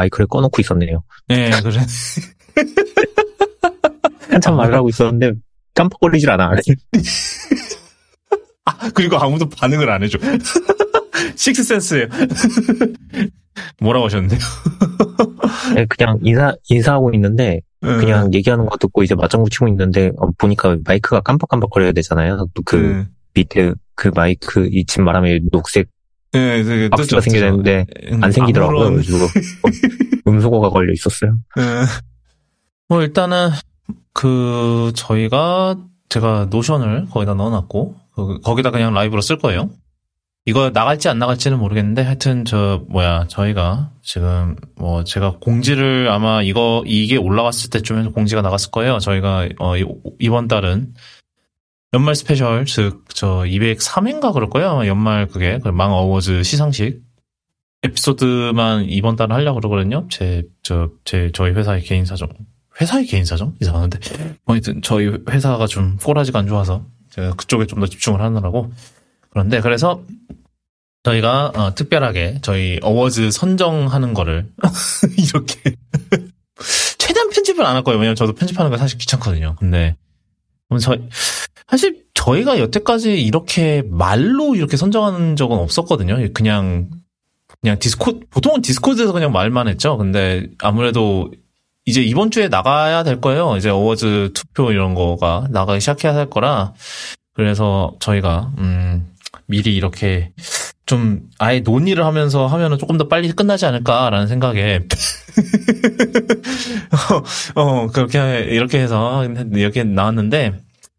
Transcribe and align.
마이크를 0.00 0.26
꺼놓고 0.26 0.60
있었네요. 0.60 1.02
네, 1.28 1.50
그래. 1.62 1.80
한참 4.30 4.56
말을 4.56 4.74
하고 4.74 4.88
있었는데 4.88 5.32
깜빡거리질 5.74 6.30
않아. 6.30 6.52
아, 8.64 8.90
그리고 8.94 9.16
아무도 9.16 9.48
반응을 9.48 9.90
안 9.90 10.02
해줘. 10.02 10.18
식스센스예요. 11.36 12.06
뭐라고 13.80 14.06
하셨는데요? 14.06 14.38
네, 15.74 15.86
그냥 15.86 16.18
인사 16.22 16.54
인사하고 16.68 17.12
있는데 17.14 17.60
그냥 17.80 18.32
얘기하는 18.32 18.66
거 18.66 18.76
듣고 18.76 19.02
이제 19.02 19.14
맞장구 19.14 19.50
치고 19.50 19.68
있는데 19.68 20.12
어, 20.18 20.30
보니까 20.38 20.76
마이크가 20.84 21.20
깜빡깜빡거려야 21.20 21.92
되잖아요. 21.92 22.46
또그 22.54 22.76
네. 22.76 23.06
밑에 23.34 23.72
그 23.94 24.10
마이크 24.14 24.68
이집 24.70 25.02
말하면 25.02 25.48
녹색 25.50 25.88
네, 26.32 26.62
되게 26.62 26.88
박스가 26.88 27.20
생겨야. 27.20 27.42
되는데 27.50 27.86
음, 28.12 28.22
안 28.22 28.30
생기더라고요. 28.32 28.86
아무런- 28.86 29.02
그래가지고 29.02 29.26
음소거 30.28 30.60
가 30.60 30.70
걸려 30.70 30.92
있었어요. 30.92 31.36
네. 31.56 31.62
뭐 32.88 33.02
일단은 33.02 33.50
그 34.12 34.92
저희가 34.94 35.76
제가 36.08 36.46
노션을 36.50 37.06
거기다 37.10 37.34
넣어놨고 37.34 37.96
그- 38.14 38.40
거기다 38.40 38.70
그냥 38.70 38.94
라이브로 38.94 39.20
쓸 39.20 39.38
거예요. 39.38 39.70
이거 40.46 40.70
나갈지 40.70 41.08
안 41.08 41.18
나갈지는 41.18 41.58
모르겠는데 41.58 42.02
하여튼 42.02 42.44
저 42.44 42.82
뭐야 42.88 43.26
저희가 43.28 43.90
지금 44.02 44.56
뭐 44.76 45.04
제가 45.04 45.36
공지를 45.40 46.08
아마 46.10 46.42
이거 46.42 46.82
이게 46.86 47.16
올라갔을 47.16 47.70
때쯤에 47.70 48.04
공지가 48.10 48.40
나갔을 48.40 48.70
거예요. 48.70 48.98
저희가 48.98 49.48
어 49.58 49.76
이- 49.76 49.84
이번 50.18 50.48
달은 50.48 50.94
연말 51.92 52.14
special 52.14 52.64
즉 52.66 53.04
저 53.14 53.42
203회인가 53.46 54.32
그럴 54.32 54.48
거예요. 54.48 54.70
아마 54.70 54.86
연말 54.86 55.26
그게 55.26 55.58
그망 55.58 55.92
어워즈 55.92 56.42
시상식 56.42 57.02
에피소드만 57.82 58.84
이번 58.88 59.16
달에 59.16 59.32
하려고 59.34 59.60
그러거든요. 59.60 60.06
제, 60.10 60.42
저, 60.62 60.90
제, 61.04 61.30
저희 61.34 61.52
회사의 61.52 61.82
개인 61.82 62.04
사정. 62.04 62.28
회사의 62.80 63.06
개인 63.06 63.24
사정? 63.24 63.54
이상한데. 63.60 63.98
하여튼, 64.46 64.82
저희 64.82 65.10
회사가 65.28 65.66
좀 65.66 65.96
꼬라지가 65.96 66.38
안 66.38 66.46
좋아서, 66.46 66.84
제가 67.10 67.32
그쪽에 67.36 67.66
좀 67.66 67.80
더 67.80 67.86
집중을 67.86 68.20
하느라고. 68.20 68.70
그런데, 69.30 69.60
그래서, 69.62 70.02
저희가, 71.04 71.52
어, 71.54 71.74
특별하게, 71.74 72.40
저희 72.42 72.78
어워즈 72.82 73.30
선정하는 73.30 74.12
거를, 74.12 74.50
이렇게, 75.16 75.74
최대한 76.98 77.30
편집을 77.30 77.64
안 77.64 77.76
할 77.76 77.82
거예요. 77.82 77.98
왜냐면 77.98 78.14
저도 78.14 78.34
편집하는 78.34 78.70
거 78.70 78.76
사실 78.76 78.98
귀찮거든요. 78.98 79.56
근데, 79.58 79.96
저, 80.78 80.96
사실, 81.68 82.04
저희가 82.14 82.58
여태까지 82.58 83.22
이렇게 83.22 83.82
말로 83.88 84.54
이렇게 84.54 84.76
선정하는 84.76 85.36
적은 85.36 85.56
없었거든요. 85.58 86.16
그냥, 86.32 86.90
그냥 87.60 87.78
디스코 87.78 88.20
보통은 88.30 88.62
디스코드에서 88.62 89.12
그냥 89.12 89.32
말만 89.32 89.68
했죠. 89.68 89.96
근데 89.96 90.46
아무래도 90.60 91.30
이제 91.84 92.02
이번 92.02 92.30
주에 92.30 92.48
나가야 92.48 93.02
될 93.02 93.20
거예요. 93.20 93.56
이제 93.56 93.68
어워즈 93.68 94.30
투표 94.34 94.70
이런 94.70 94.94
거가 94.94 95.48
나가기 95.50 95.80
시작해야 95.80 96.14
할 96.14 96.30
거라 96.30 96.72
그래서 97.34 97.94
저희가 98.00 98.52
음 98.58 99.12
미리 99.50 99.74
이렇게 99.76 100.32
좀 100.86 101.20
아예 101.38 101.60
논의를 101.60 102.04
하면서 102.04 102.46
하면은 102.46 102.78
조금 102.78 102.96
더 102.96 103.06
빨리 103.08 103.30
끝나지 103.30 103.66
않을까라는 103.66 104.26
생각에 104.26 104.80
어, 107.54 107.60
어, 107.60 107.86
그렇게 107.88 108.40
이렇게 108.48 108.80
해서 108.80 109.24
이렇게 109.52 109.84
나왔는데 109.84 110.54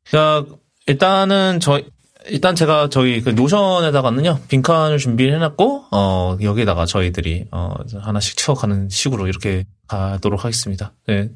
자 0.10 0.46
일단은 0.88 1.60
저희 1.60 1.86
일단 2.30 2.56
제가 2.56 2.90
저희 2.90 3.22
그 3.22 3.30
노션에다가는요 3.32 4.40
빈칸을 4.48 4.98
준비를 4.98 5.34
해놨고 5.36 5.86
어 5.92 6.38
여기다가 6.42 6.86
저희들이 6.86 7.46
어 7.52 7.74
하나씩 8.00 8.38
채워가는 8.38 8.90
식으로 8.90 9.28
이렇게 9.28 9.66
가도록 9.88 10.46
하겠습니다. 10.46 10.94
네. 11.08 11.30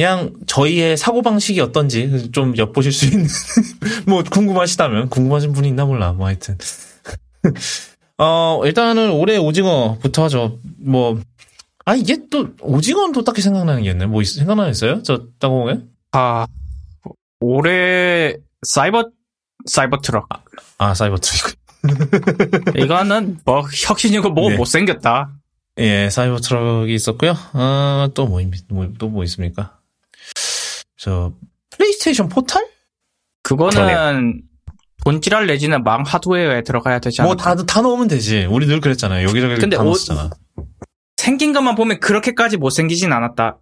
그냥 0.00 0.32
저희의 0.46 0.96
사고 0.96 1.20
방식이 1.20 1.60
어떤지 1.60 2.30
좀 2.32 2.56
엿보실 2.56 2.90
수 2.90 3.04
있는 3.04 3.26
뭐 4.08 4.22
궁금하시다면 4.22 5.10
궁금하신 5.10 5.52
분이 5.52 5.68
있나 5.68 5.84
몰라 5.84 6.12
뭐 6.14 6.26
하여튼 6.26 6.56
어 8.16 8.62
일단은 8.64 9.10
올해 9.12 9.36
오징어부터 9.36 10.24
하죠. 10.24 10.58
뭐 10.78 11.20
아 11.86 11.94
이게 11.94 12.18
또 12.30 12.48
오징어는 12.60 13.12
또 13.12 13.24
딱히 13.24 13.42
생각나는 13.42 13.82
게 13.82 13.90
있네. 13.90 14.06
뭐 14.06 14.22
있- 14.22 14.26
생각나는 14.26 14.70
게 14.70 14.72
있어요? 14.72 15.02
저 15.02 15.24
따공에? 15.38 15.80
아, 16.12 16.46
올해 17.40 18.36
사이버, 18.62 19.10
사이버 19.66 19.98
트럭. 20.02 20.28
아 20.78 20.94
사이버 20.94 21.16
트럭. 21.16 21.54
이거는 22.76 23.38
뭐 23.44 23.62
혁신이고 23.62 24.30
뭐 24.30 24.50
네. 24.50 24.56
못생겼다. 24.56 25.30
예, 25.78 26.10
사이버 26.10 26.36
트럭이 26.38 26.94
있었고요. 26.94 27.34
아, 27.54 28.08
또 28.14 28.26
뭐, 28.26 28.40
또뭐 28.98 29.24
있습니까? 29.24 29.78
저, 31.00 31.32
플레이스테이션 31.70 32.28
포탈? 32.28 32.66
그거는 33.42 34.42
본질할 35.02 35.46
내지는 35.46 35.82
망 35.82 36.02
하드웨어에 36.02 36.62
들어가야 36.62 36.98
되지 36.98 37.22
뭐, 37.22 37.32
않을까? 37.32 37.54
다, 37.54 37.64
다 37.64 37.80
넣으면 37.80 38.06
되지. 38.06 38.44
우리 38.50 38.66
늘 38.66 38.80
그랬잖아요. 38.80 39.26
여기저기 39.26 39.56
근데 39.56 39.76
다 39.76 39.82
오- 39.82 39.86
넣었잖아. 39.86 40.28
생긴 41.16 41.54
것만 41.54 41.74
보면 41.74 42.00
그렇게까지 42.00 42.58
못 42.58 42.68
생기진 42.70 43.12
않았다. 43.12 43.58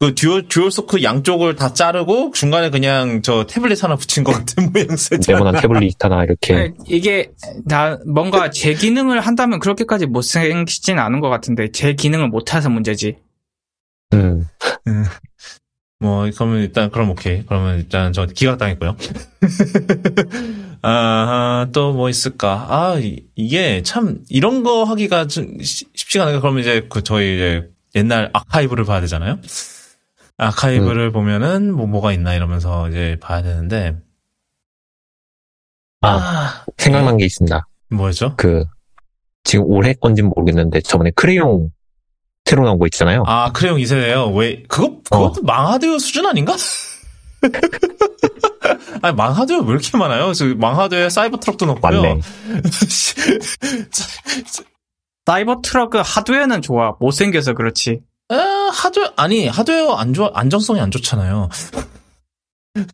그 0.00 0.14
듀얼, 0.16 0.48
듀얼 0.48 0.72
쇼크 0.72 1.02
양쪽을 1.04 1.54
다 1.56 1.74
자르고 1.74 2.32
중간에 2.34 2.70
그냥 2.70 3.22
저 3.22 3.44
태블릿 3.46 3.84
하나 3.84 3.94
붙인 3.96 4.24
것 4.24 4.32
같은 4.32 4.72
모양새잖아. 4.72 5.38
네모난 5.38 5.60
태블릿 5.62 6.02
하나 6.04 6.24
이렇게 6.24 6.54
네, 6.54 6.72
이게 6.88 7.30
다 7.68 7.98
뭔가 8.06 8.50
제 8.50 8.74
기능을 8.74 9.20
한다면 9.20 9.60
그렇게까지 9.60 10.06
못 10.06 10.22
생기진 10.22 10.98
않은 10.98 11.20
것 11.20 11.28
같은데 11.28 11.70
제 11.70 11.92
기능을 11.94 12.28
못 12.28 12.54
해서 12.54 12.68
문제지. 12.70 13.18
음, 14.14 14.46
뭐, 16.02 16.28
그러면 16.34 16.60
일단, 16.62 16.90
그럼 16.90 17.10
오케이. 17.10 17.44
그러면 17.44 17.76
일단 17.78 18.12
저 18.14 18.24
기각 18.26 18.56
당했고요. 18.58 18.96
아, 20.82 21.66
또 21.72 21.92
뭐 21.92 22.08
있을까? 22.08 22.66
아, 22.70 22.98
이- 22.98 23.26
이게 23.36 23.82
참, 23.82 24.20
이런 24.30 24.62
거 24.62 24.84
하기가 24.84 25.26
좀 25.26 25.60
쉬- 25.62 25.84
쉽지가 25.94 26.24
않아요. 26.24 26.40
그러면 26.40 26.60
이제 26.60 26.86
그 26.88 27.02
저희 27.02 27.34
이제 27.34 27.68
옛날 27.94 28.30
아카이브를 28.32 28.84
봐야 28.84 29.00
되잖아요? 29.02 29.38
아카이브를 30.38 31.12
보면은 31.12 31.74
뭐, 31.74 31.86
뭐가 31.86 32.12
있나 32.14 32.34
이러면서 32.34 32.88
이제 32.88 33.18
봐야 33.20 33.42
되는데. 33.42 33.98
아, 36.00 36.64
생각난 36.78 37.18
게 37.18 37.26
있습니다. 37.26 37.66
뭐였죠? 37.90 38.34
그 38.38 38.64
지금 39.44 39.66
올해 39.66 39.92
건지는 39.92 40.30
모르겠는데 40.34 40.80
저번에 40.80 41.10
크레용 41.14 41.68
새로 42.50 42.64
나온 42.64 42.78
거 42.80 42.86
있잖아요. 42.86 43.22
아, 43.26 43.52
크레용 43.52 43.78
2세대요. 43.78 44.34
왜, 44.36 44.62
그거, 44.68 44.98
그것도 45.08 45.42
망하드웨어 45.42 45.98
수준 46.00 46.26
아닌가? 46.26 46.56
아니, 49.02 49.14
망하드웨어 49.14 49.62
왜 49.62 49.70
이렇게 49.72 49.96
많아요? 49.96 50.32
저 50.32 50.46
망하드웨어 50.56 51.08
사이버 51.08 51.38
트럭도 51.38 51.66
넣고요. 51.66 52.02
맞네. 52.02 52.20
사이버 55.26 55.60
트럭 55.62 55.92
하드웨어는 55.94 56.60
좋아. 56.62 56.96
못생겨서 56.98 57.54
그렇지. 57.54 58.00
아, 58.30 58.34
하드웨어, 58.72 59.12
아니, 59.16 59.46
하드웨어 59.46 59.94
안 59.94 60.12
좋아, 60.12 60.30
안정성이 60.34 60.80
안 60.80 60.90
좋잖아요. 60.90 61.48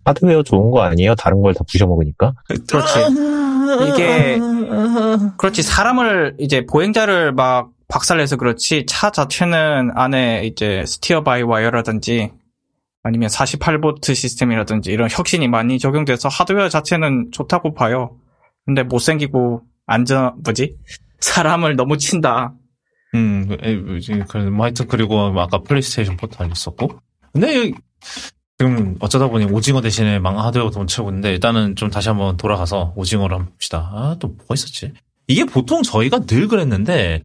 하드웨어 0.05 0.43
좋은 0.43 0.71
거 0.71 0.83
아니에요? 0.83 1.15
다른 1.15 1.41
걸 1.41 1.55
다 1.55 1.61
부셔먹으니까? 1.71 2.33
그렇지. 2.69 2.99
이게- 3.91 4.39
그렇지. 5.39 5.63
사람을 5.63 6.37
이제 6.39 6.67
보행자를 6.67 7.33
막 7.33 7.71
박살내서 7.89 8.37
그렇지. 8.37 8.87
차 8.87 9.11
자체는 9.11 9.93
안에 9.95 10.47
이제 10.47 10.85
steer 10.87 11.23
by 11.23 11.43
wire라든지 11.43 12.33
아니면 13.03 13.29
48V 13.29 14.15
시스템이라든지 14.15 14.91
이런 14.91 15.09
혁신이 15.11 15.47
많이 15.49 15.79
적용돼서 15.79 16.29
하드웨어 16.29 16.69
자체는 16.69 17.31
좋다고 17.31 17.75
봐요. 17.75 18.17
근데 18.65 18.83
못생기고 18.83 19.63
안전 19.87 20.43
뭐지? 20.43 20.77
사람을 21.21 21.77
너무 21.77 21.99
친다. 21.99 22.53
음, 23.15 23.47
그, 23.49 23.57
에, 23.63 23.77
뭐지, 23.77 24.25
그, 24.29 24.39
뭐 24.39 24.65
하여튼, 24.65 24.87
그리고 24.89 25.33
아까 25.41 25.59
플레이스테이션 25.63 26.17
포탈 26.17 26.51
있었고. 26.51 26.99
근데, 27.33 27.71
지금 28.59 28.97
어쩌다 29.01 29.29
보니 29.29 29.47
오징어 29.47 29.81
대신에 29.81 30.19
망 30.19 30.39
하드웨어도 30.39 30.81
못 30.81 30.87
채우고 30.87 31.11
있는데, 31.11 31.31
일단은 31.33 31.77
좀 31.77 31.91
다시 31.91 32.09
한번 32.09 32.37
돌아가서 32.37 32.93
오징어를 32.97 33.37
한번 33.37 33.53
봅시다. 33.53 33.91
아, 33.93 34.17
또 34.19 34.29
뭐가 34.29 34.55
있었지? 34.55 34.93
이게 35.29 35.45
보통 35.45 35.83
저희가 35.83 36.21
늘 36.27 36.49
그랬는데, 36.49 37.23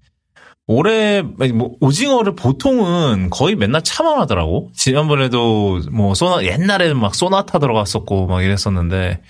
올해, 0.67 1.21
뭐, 1.21 1.75
오징어를 1.81 2.35
보통은 2.35 3.29
거의 3.29 3.55
맨날 3.55 3.81
차만 3.83 4.19
하더라고. 4.21 4.69
지난번에도 4.75 5.81
뭐, 5.91 6.13
소나, 6.13 6.43
옛날에는 6.45 6.99
막 6.99 7.15
소나타 7.15 7.59
들어갔었고, 7.59 8.27
막 8.27 8.41
이랬었는데, 8.43 9.21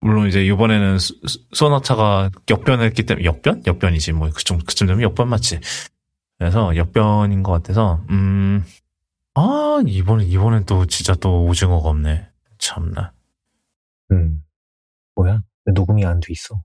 물론 0.00 0.28
이제 0.28 0.44
이번에는 0.44 0.98
소나타가 1.52 2.30
역변했기 2.50 3.04
때문에 3.04 3.24
역변? 3.24 3.62
역변이지 3.66 4.12
뭐 4.12 4.30
그쯤 4.30 4.58
그쯤 4.60 4.86
되면 4.86 5.02
역변 5.02 5.28
맞지. 5.28 5.58
그래서 6.38 6.76
역변인 6.76 7.42
것 7.42 7.52
같아서 7.52 8.02
음 8.10 8.64
아 9.34 9.82
이번에 9.86 10.24
이번엔 10.24 10.64
또 10.66 10.86
진짜 10.86 11.14
또 11.14 11.44
오징어가 11.46 11.88
없네. 11.90 12.28
참나. 12.58 13.12
음. 14.12 14.42
뭐야? 15.16 15.40
왜 15.66 15.72
녹음이 15.74 16.04
안 16.06 16.20
돼 16.20 16.32
있어. 16.32 16.62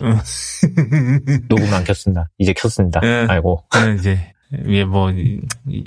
아, 0.00 0.06
음. 0.06 1.48
녹음 1.48 1.72
안 1.72 1.84
켰습니다. 1.84 2.28
이제 2.38 2.52
켰습니다. 2.52 3.00
예. 3.04 3.26
아이고. 3.28 3.64
저는 3.70 3.98
이제 3.98 4.32
예, 4.68 4.84
뭐, 4.84 5.10
이, 5.10 5.40
이, 5.68 5.84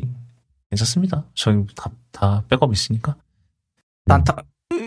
괜찮습니다. 0.69 1.25
저희 1.33 1.63
다, 1.75 1.91
다 2.11 2.43
백업 2.49 2.73
있으니까. 2.73 3.15
산타 4.07 4.35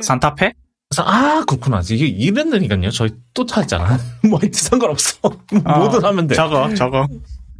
산타페? 0.03 0.53
그래서, 0.89 1.03
아, 1.09 1.45
그렇구나. 1.47 1.81
이게 1.89 2.07
이랬다니까요. 2.07 2.91
저희 2.91 3.11
또 3.33 3.47
찾았잖아. 3.47 3.99
뭐, 4.29 4.39
하여튼 4.41 4.53
상관없어. 4.53 5.19
뭐든 5.53 6.05
하면 6.05 6.27
돼. 6.27 6.35
저거 6.35 6.75
저거. 6.75 7.07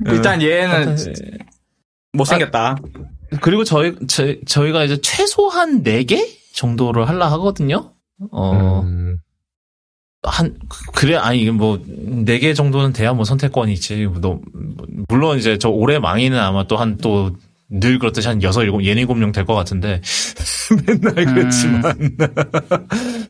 예. 0.09 0.13
일단 0.13 0.43
얘는 0.43 0.71
하여튼, 0.71 1.15
못생겼다. 2.13 2.77
그리고 3.41 3.65
저희, 3.65 3.95
저, 4.09 4.35
저희가 4.47 4.85
이제 4.85 5.01
최소한 5.01 5.83
4개 5.83 6.27
정도를 6.53 7.09
하려 7.09 7.27
하거든요. 7.27 7.95
어, 8.33 8.81
음, 8.81 9.10
한, 10.23 10.59
그래, 10.95 11.17
아니, 11.17 11.41
이게 11.43 11.51
뭐, 11.51 11.79
4개 11.79 12.55
정도는 12.55 12.93
돼야 12.93 13.13
뭐 13.13 13.25
선택권이 13.25 13.73
있지. 13.73 14.07
너, 14.21 14.41
물론 15.09 15.39
이제 15.39 15.57
저 15.59 15.71
올해 15.71 15.99
망이는 15.99 16.39
아마 16.39 16.65
또 16.65 16.77
한, 16.77 16.97
또, 16.99 17.35
늘 17.69 17.99
그렇듯이 17.99 18.27
한 18.29 18.43
6, 18.43 18.53
7, 18.53 18.85
얘네 18.85 19.05
7명 19.07 19.33
될 19.33 19.45
것 19.47 19.55
같은데. 19.55 20.01
맨날 20.87 21.25
그랬지만. 21.25 22.17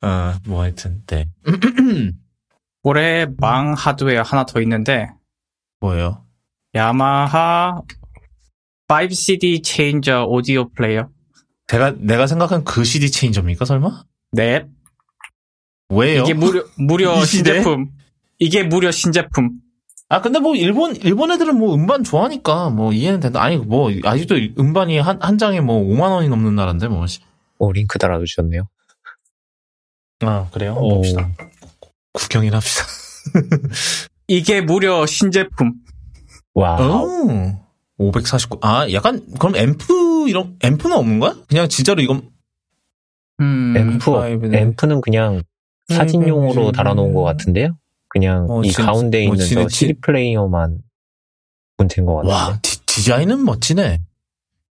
아, 0.00 0.38
뭐 0.46 0.62
하여튼, 0.62 1.02
네. 1.06 1.26
올해 2.84 3.26
망 3.38 3.74
하드웨어 3.74 4.22
하나 4.22 4.44
더 4.44 4.60
있는데 4.60 5.08
뭐예요? 5.80 6.24
야마하 6.74 7.80
5CD 8.88 9.62
체인저 9.62 10.24
오디오 10.24 10.68
플레이어. 10.70 11.08
내가, 11.68 11.94
내가 11.98 12.26
생각한 12.26 12.64
그 12.64 12.82
CD 12.84 13.10
체인저입니까, 13.10 13.64
설마? 13.64 14.02
네. 14.32 14.66
왜요? 15.92 16.22
이게 16.22 16.34
이 17.20 17.24
시대? 17.26 17.54
신제품. 17.54 17.90
이게 18.38 18.62
무료 18.64 18.90
신제품. 18.90 19.50
아, 20.08 20.20
근데 20.20 20.40
뭐, 20.40 20.54
일본, 20.54 20.94
일본 20.96 21.30
애들은 21.30 21.56
뭐, 21.56 21.74
음반 21.74 22.04
좋아하니까, 22.04 22.68
뭐, 22.68 22.92
이해는 22.92 23.20
된다. 23.20 23.42
아니, 23.42 23.56
뭐, 23.56 23.90
아직도 24.04 24.34
음반이 24.58 24.98
한, 24.98 25.18
한 25.22 25.38
장에 25.38 25.60
뭐, 25.60 25.80
5만 25.82 26.10
원이 26.10 26.28
넘는 26.28 26.54
나라인데, 26.54 26.88
뭐. 26.88 27.06
어, 27.58 27.72
링크 27.72 27.98
달아주셨네요. 27.98 28.68
아, 30.20 30.48
그래요? 30.52 30.74
오. 30.78 30.96
봅시다. 30.96 31.30
구경이나 32.12 32.58
합시다. 32.58 32.84
이게 34.28 34.60
무료 34.60 35.06
신제품. 35.06 35.72
와, 36.52 36.76
오. 36.76 37.58
549. 37.96 38.58
아, 38.60 38.90
약간, 38.92 39.24
그럼 39.38 39.56
앰프, 39.56 40.28
이런, 40.28 40.58
앰프는 40.62 40.94
없는 40.94 41.20
거야? 41.20 41.36
그냥 41.48 41.68
진짜로 41.68 42.02
이건, 42.02 42.28
음. 43.40 43.74
앰프. 43.76 44.54
앰프는 44.54 45.00
그냥 45.00 45.42
사진용으로 45.88 46.68
음, 46.68 46.72
달아놓은 46.72 47.12
것 47.14 47.22
같은데요? 47.22 47.76
그냥 48.08 48.46
어, 48.48 48.62
이 48.62 48.70
진- 48.72 48.84
가운데 48.84 49.26
뭐 49.26 49.34
있는 49.34 49.46
진- 49.46 49.58
저 49.62 49.68
CD 49.68 49.94
플레이어만 49.94 50.78
본체인 51.76 52.06
것 52.06 52.16
같은데. 52.16 52.34
와, 52.34 52.58
디, 52.62 52.78
디자인은 52.86 53.44
멋지네. 53.44 53.98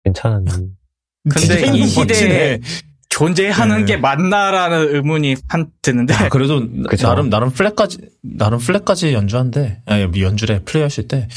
괜찮은. 0.04 0.44
근데 1.30 1.66
이 1.76 1.86
시대에 1.86 2.58
멋지네. 2.58 2.60
존재하는 3.08 3.80
네. 3.80 3.84
게 3.84 3.96
맞나라는 3.96 4.94
의문이 4.94 5.36
한 5.48 5.70
드는데. 5.82 6.14
아, 6.14 6.28
그래도, 6.28 6.68
그죠. 6.88 7.06
나름, 7.08 7.30
나름 7.30 7.50
FLAC까지, 7.50 7.98
나름 8.22 8.58
FLAC까지 8.58 9.12
연주한대. 9.12 9.82
아니, 9.86 10.20
연주래, 10.20 10.62
플레이하실 10.64 11.08
때. 11.08 11.28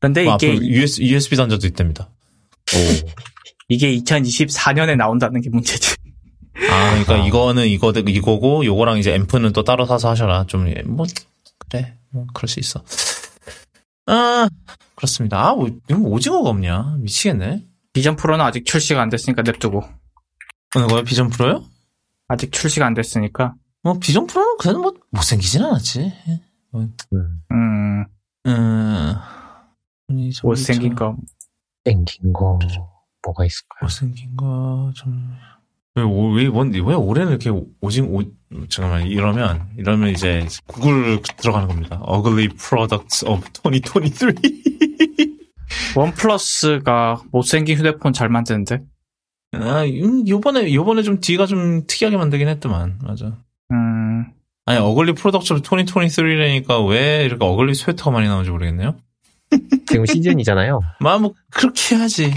근데 0.00 0.24
뭐 0.24 0.34
이게 0.34 0.54
US, 0.56 1.00
USB 1.00 1.36
단자도 1.36 1.66
있답니다. 1.68 2.10
오, 2.74 2.76
이게 3.68 3.96
2024년에 3.98 4.96
나온다는 4.96 5.40
게 5.40 5.48
문제지. 5.50 5.94
아, 6.54 6.90
그러니까 6.90 7.14
아. 7.14 7.26
이거는 7.26 7.66
이거, 7.66 7.92
이거고, 7.92 8.64
요거랑 8.64 8.98
이제 8.98 9.12
앰프는 9.14 9.52
또 9.52 9.64
따로 9.64 9.86
사서 9.86 10.10
하셔라. 10.10 10.46
좀, 10.46 10.68
예, 10.68 10.82
뭐, 10.82 11.06
그래. 11.58 11.96
뭐, 12.10 12.26
그럴 12.34 12.48
수 12.48 12.60
있어. 12.60 12.84
아, 14.06 14.48
그렇습니다. 14.94 15.48
아, 15.48 15.54
뭐, 15.54 15.68
이거 15.68 15.98
뭐 15.98 16.10
오징어가 16.12 16.50
없냐. 16.50 16.96
미치겠네. 16.98 17.64
비전 17.92 18.16
프로는 18.16 18.44
아직 18.44 18.64
출시가 18.64 19.00
안 19.00 19.08
됐으니까 19.08 19.42
냅두고. 19.42 19.82
어느 20.76 20.86
거요? 20.86 21.04
비전 21.04 21.28
프로요? 21.28 21.64
아직 22.28 22.52
출시가 22.52 22.86
안 22.86 22.94
됐으니까. 22.94 23.54
뭐, 23.82 23.98
비전 23.98 24.26
프로는 24.26 24.56
그래도 24.58 24.80
뭐, 24.80 24.94
못생기진 25.10 25.62
않았지. 25.62 26.12
음, 26.74 26.94
음, 27.52 28.04
음, 28.46 29.14
못생긴 30.42 30.90
참 30.90 30.96
거. 30.96 31.16
땡긴 31.84 32.32
거, 32.32 32.58
뭐가 33.24 33.44
있을까요? 33.44 33.80
못생긴 33.82 34.36
거, 34.36 34.90
좀. 34.94 35.34
왜, 35.94 36.02
오- 36.02 36.30
왜, 36.32 36.48
뭔, 36.48 36.72
왜 36.72 36.80
올해는 36.94 37.32
이렇게 37.32 37.50
오징, 37.80 38.06
오, 38.14 38.22
잠깐만, 38.68 39.06
이러면, 39.06 39.68
이러면 39.76 40.08
이제 40.10 40.46
구글 40.66 41.20
들어가는 41.36 41.68
겁니다. 41.68 42.00
Ugly 42.08 42.48
Products 42.48 43.24
of 43.26 43.42
2023. 43.62 44.34
원플러스가 45.96 47.20
못생긴 47.30 47.76
휴대폰 47.76 48.12
잘 48.14 48.30
만드는데. 48.30 48.80
아, 49.54 49.84
음, 49.84 50.26
요번에, 50.26 50.72
요번에 50.72 51.02
좀 51.02 51.20
뒤가 51.20 51.44
좀 51.44 51.86
특이하게 51.86 52.16
만들긴 52.16 52.48
했더만. 52.48 53.00
맞아. 53.02 53.36
음, 53.72 54.24
아니, 54.64 54.78
ugly 54.78 55.12
product 55.12 55.54
2023라니까 55.60 56.88
왜 56.88 57.24
이렇게 57.26 57.44
ugly 57.44 57.74
스웨터가 57.74 58.10
많이 58.10 58.28
나오는지 58.28 58.50
모르겠네요. 58.50 58.96
지금 59.86 60.06
시즌이잖아요. 60.06 60.80
마, 61.00 61.18
뭐, 61.18 61.34
그렇게 61.50 61.96
해야지. 61.96 62.32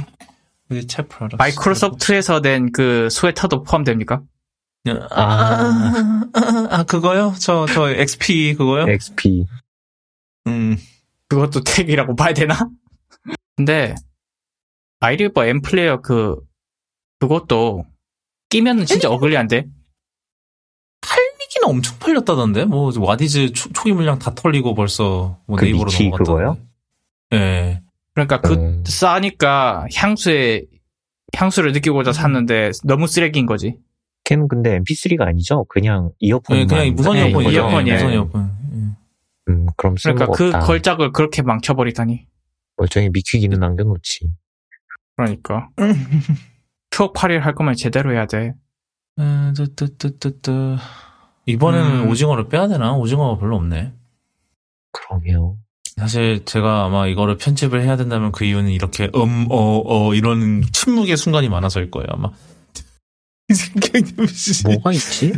tech 0.70 1.08
product. 1.10 1.36
마이크로소프트에서 1.38 2.40
낸 2.40 2.72
그 2.72 3.10
스웨터도 3.10 3.64
포함됩니까? 3.64 4.22
아, 4.88 5.22
아, 5.22 6.30
아, 6.34 6.68
아, 6.70 6.84
그거요? 6.84 7.34
저, 7.40 7.66
저, 7.68 7.90
XP 7.90 8.56
그거요? 8.56 8.88
XP. 8.88 9.46
음. 10.48 10.78
그것도 11.28 11.62
tech이라고 11.64 12.16
봐야 12.16 12.34
되나? 12.34 12.70
근데 13.56 13.96
아이리버 15.00 15.46
엠플레이어 15.46 16.02
그 16.02 16.36
그것도 17.20 17.86
끼면은 18.50 18.86
진짜 18.86 19.10
ugly한데. 19.10 19.66
팔리기는 21.02 21.68
엄청 21.68 21.98
팔렸다던데? 22.00 22.66
뭐, 22.66 22.92
와디즈 22.96 23.54
초, 23.54 23.72
초기 23.74 23.92
물량 23.92 24.20
다 24.20 24.34
털리고 24.36 24.76
벌써, 24.76 25.40
뭐, 25.48 25.58
그 25.58 25.66
네이버로 25.66 25.90
넘어갔다. 25.92 26.24
그거요? 26.24 26.58
예. 27.34 27.82
그러니까 28.16 28.42
그 28.42 28.54
음, 28.54 28.84
싸니까 28.86 29.88
향수에 29.94 30.64
향수를 31.36 31.74
느끼고자 31.74 32.14
샀는데 32.14 32.72
너무 32.86 33.08
쓰레기인 33.08 33.46
거지. 33.46 33.78
걔는 34.24 34.48
근데 34.48 34.80
MP3가 34.80 35.22
아니죠? 35.28 35.66
그냥 35.66 36.12
이어폰. 36.20 36.58
예, 36.58 36.66
그냥 36.66 36.96
무선 36.96 37.14
네, 37.14 37.28
이어폰이죠. 37.28 37.52
이어폰이에요. 37.52 37.96
무선 37.96 38.14
이어폰. 38.14 38.52
예. 38.74 39.52
음, 39.52 39.66
그럼 39.78 39.96
그러니까 40.02 40.28
그 40.28 40.46
없다. 40.46 40.60
걸작을 40.62 41.12
그렇게 41.12 41.42
망쳐버리다니. 41.44 42.26
멀쩡히 42.78 43.10
미키 43.10 43.40
기능 43.40 43.60
남겨놓지. 43.60 44.30
그러니까 45.16 45.70
추억 46.90 47.14
팔이를 47.14 47.46
할 47.46 47.54
거면 47.54 47.76
제대로 47.76 48.12
해야 48.14 48.26
돼. 48.26 48.54
에, 49.20 49.54
뜨뜨뜨뜨뜨. 49.54 50.78
이번에는 51.46 52.06
음. 52.06 52.10
오징어를 52.10 52.48
빼야 52.48 52.68
되나? 52.68 52.96
오징어가 52.96 53.40
별로 53.40 53.58
없네. 53.58 53.94
그러게요. 54.92 55.58
사실 55.98 56.44
제가 56.46 56.86
아마 56.86 57.08
이거를 57.08 57.38
편집을 57.38 57.82
해야 57.82 57.96
된다면 57.96 58.32
그 58.32 58.44
이유는 58.44 58.70
이렇게 58.72 59.10
음, 59.16 59.46
어, 59.50 59.82
어 59.86 60.14
이런 60.14 60.62
침묵의 60.74 61.16
순간이 61.16 61.48
많아서일 61.50 61.90
거예요 61.90 62.08
아마. 62.12 62.32
뭐가 64.66 64.92
있지? 64.92 65.34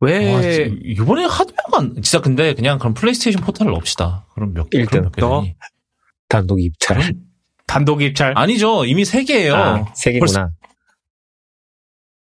왜 0.00 0.32
와, 0.34 0.42
이번에 0.84 1.24
하드웨어가 1.24 1.78
안- 1.78 1.94
진짜 1.94 2.20
근데 2.20 2.52
그냥 2.52 2.78
그럼 2.78 2.92
플레이스테이션 2.92 3.42
포탈을 3.42 3.72
넣읍시다. 3.72 4.26
그럼 4.34 4.52
몇 4.52 4.68
개? 4.68 4.84
그럼 4.84 5.10
몇개? 5.16 5.56
단독 6.28 6.60
입찰. 6.60 6.98
그럼- 6.98 7.14
단독 7.66 8.02
입찰? 8.02 8.34
아니죠. 8.36 8.84
이미 8.84 9.04
세 9.06 9.24
개예요. 9.24 9.54
아, 9.54 9.92
세 9.94 10.12
개구나. 10.12 10.50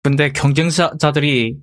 근데 0.04 0.30
경쟁자들이 0.32 1.56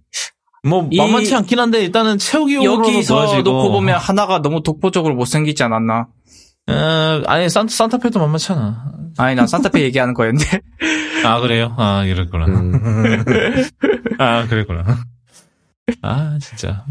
뭐 0.64 0.88
이- 0.92 0.98
만만치 0.98 1.34
않긴 1.36 1.60
한데 1.60 1.82
일단은 1.84 2.18
채우기용으로 2.18 2.88
여기서 2.88 3.40
이거. 3.40 3.42
놓고 3.50 3.72
보면 3.72 3.98
하나가 3.98 4.42
너무 4.42 4.62
독보적으로 4.62 5.16
못생기지 5.16 5.64
않았나? 5.64 6.08
에, 6.70 6.74
아니 7.26 7.50
산, 7.50 7.68
산타페도 7.68 8.20
만만치 8.20 8.52
않아. 8.54 8.92
아니 9.18 9.36
난 9.36 9.48
산타페 9.48 9.82
얘기하는 9.84 10.14
거였는데 10.14 10.62
아 11.26 11.40
그래요? 11.42 11.74
아 11.78 12.06
이랬구나. 12.06 12.46
음, 12.46 13.24
아 14.20 14.48
그랬구나. 14.48 15.04
아 16.04 16.38
진짜. 16.40 16.86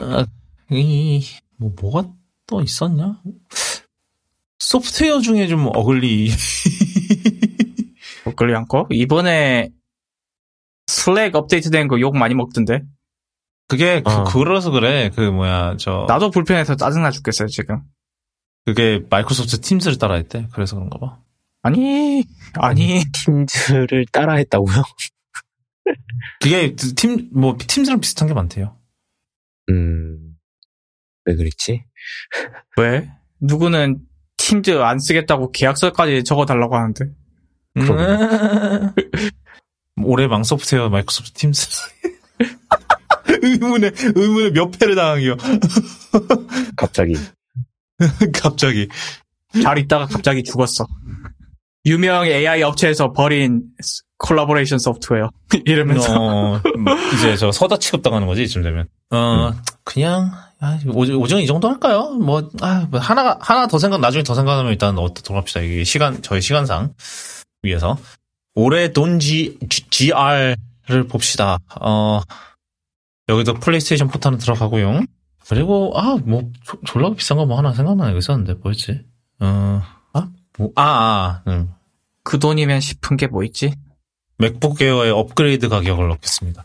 아, 0.00 0.24
이, 0.70 1.24
뭐 1.58 1.70
뭐가 1.80 2.08
또 2.46 2.60
있었냐? 2.62 3.20
소프트웨어 4.58 5.20
중에 5.20 5.46
좀 5.46 5.68
어글리. 5.72 6.32
엇걸리 8.24 8.54
않고 8.56 8.86
이번에 8.90 9.68
슬랙 10.86 11.34
업데이트된 11.34 11.88
거 11.88 11.98
욕 11.98 12.16
많이 12.16 12.34
먹던데 12.34 12.82
그게 13.68 14.02
그, 14.02 14.10
어. 14.10 14.24
그래서 14.24 14.70
그래. 14.70 15.10
그 15.14 15.20
뭐야 15.22 15.76
저 15.78 16.04
나도 16.08 16.30
불편해서 16.30 16.76
짜증나 16.76 17.10
죽겠어요 17.10 17.48
지금 17.48 17.80
그게 18.66 19.02
마이크로소프트 19.10 19.60
팀즈를 19.60 19.98
따라했대. 19.98 20.48
그래서 20.52 20.76
그런가 20.76 20.98
봐. 20.98 21.18
아니 21.62 22.24
아니 22.54 23.02
팀즈를 23.12 24.06
따라했다고요? 24.12 24.82
그게 26.40 26.74
팀 26.74 27.30
뭐 27.32 27.56
팀즈랑 27.58 28.00
비슷한 28.00 28.26
게 28.28 28.34
많대요. 28.34 28.76
음, 29.70 30.36
왜 31.26 31.34
그랬지? 31.36 31.84
왜 32.78 33.10
누구는 33.40 34.00
팀즈 34.36 34.78
안 34.82 34.98
쓰겠다고 34.98 35.52
계약서까지 35.52 36.24
적어달라고 36.24 36.76
하는데. 36.76 37.04
음. 39.98 40.04
올해 40.04 40.26
망소프트웨어 40.26 40.88
마이크로소프트 40.88 41.32
팀스. 41.34 41.68
의문의, 43.42 43.92
의문의 44.14 44.52
몇 44.52 44.70
패를 44.70 44.94
당하고요. 44.94 45.36
갑자기. 46.76 47.14
갑자기. 48.32 48.88
잘 49.62 49.78
있다가 49.78 50.06
갑자기 50.06 50.42
죽었어. 50.42 50.86
유명 51.86 52.26
AI 52.26 52.62
업체에서 52.62 53.12
버린 53.12 53.62
콜라보레이션 54.18 54.78
소프트웨어. 54.78 55.30
이러면서. 55.66 56.14
어, 56.18 56.60
이제 57.14 57.36
저 57.36 57.52
서자 57.52 57.78
취급당하는 57.78 58.26
거지, 58.26 58.42
이쯤 58.44 58.62
되면. 58.62 58.88
어, 59.10 59.52
그냥, 59.84 60.32
아, 60.60 60.78
오징, 60.92 61.16
오징어 61.16 61.40
이 61.40 61.46
정도 61.46 61.68
할까요? 61.68 62.10
뭐, 62.10 62.48
아, 62.62 62.88
뭐 62.90 63.00
하나가, 63.00 63.38
하나 63.40 63.66
더 63.66 63.78
생각, 63.78 64.00
나중에 64.00 64.22
더 64.22 64.34
생각하면 64.34 64.72
일단 64.72 64.96
어떻게 64.98 65.34
합시다. 65.34 65.60
이게 65.60 65.84
시간, 65.84 66.22
저희 66.22 66.40
시간상 66.40 66.94
위해서. 67.62 67.98
올해 68.54 68.92
돈 68.92 69.18
G, 69.18 69.58
G, 69.68 69.84
GR를 69.90 71.06
봅시다. 71.08 71.58
어, 71.80 72.20
여기도 73.28 73.54
플레이스테이션 73.54 74.08
포탈은 74.08 74.38
들어가고요. 74.38 75.00
그리고, 75.48 75.92
아, 75.98 76.16
뭐, 76.24 76.50
조- 76.64 76.80
졸라 76.86 77.12
비싼 77.14 77.36
거 77.36 77.44
뭐 77.46 77.58
하나 77.58 77.72
생각나는 77.72 78.12
거 78.12 78.18
있었는데, 78.18 78.54
뭐였지? 78.62 79.00
어, 79.40 79.82
아, 80.12 80.28
뭐, 80.58 80.70
아, 80.76 81.42
아, 81.46 81.50
음. 81.50 81.70
그 82.22 82.38
돈이면 82.38 82.80
싶은 82.80 83.16
게 83.16 83.26
뭐 83.26 83.42
있지? 83.44 83.74
맥북 84.38 84.80
에어의 84.80 85.10
업그레이드 85.10 85.68
가격을 85.68 86.08
넣겠습니다. 86.08 86.64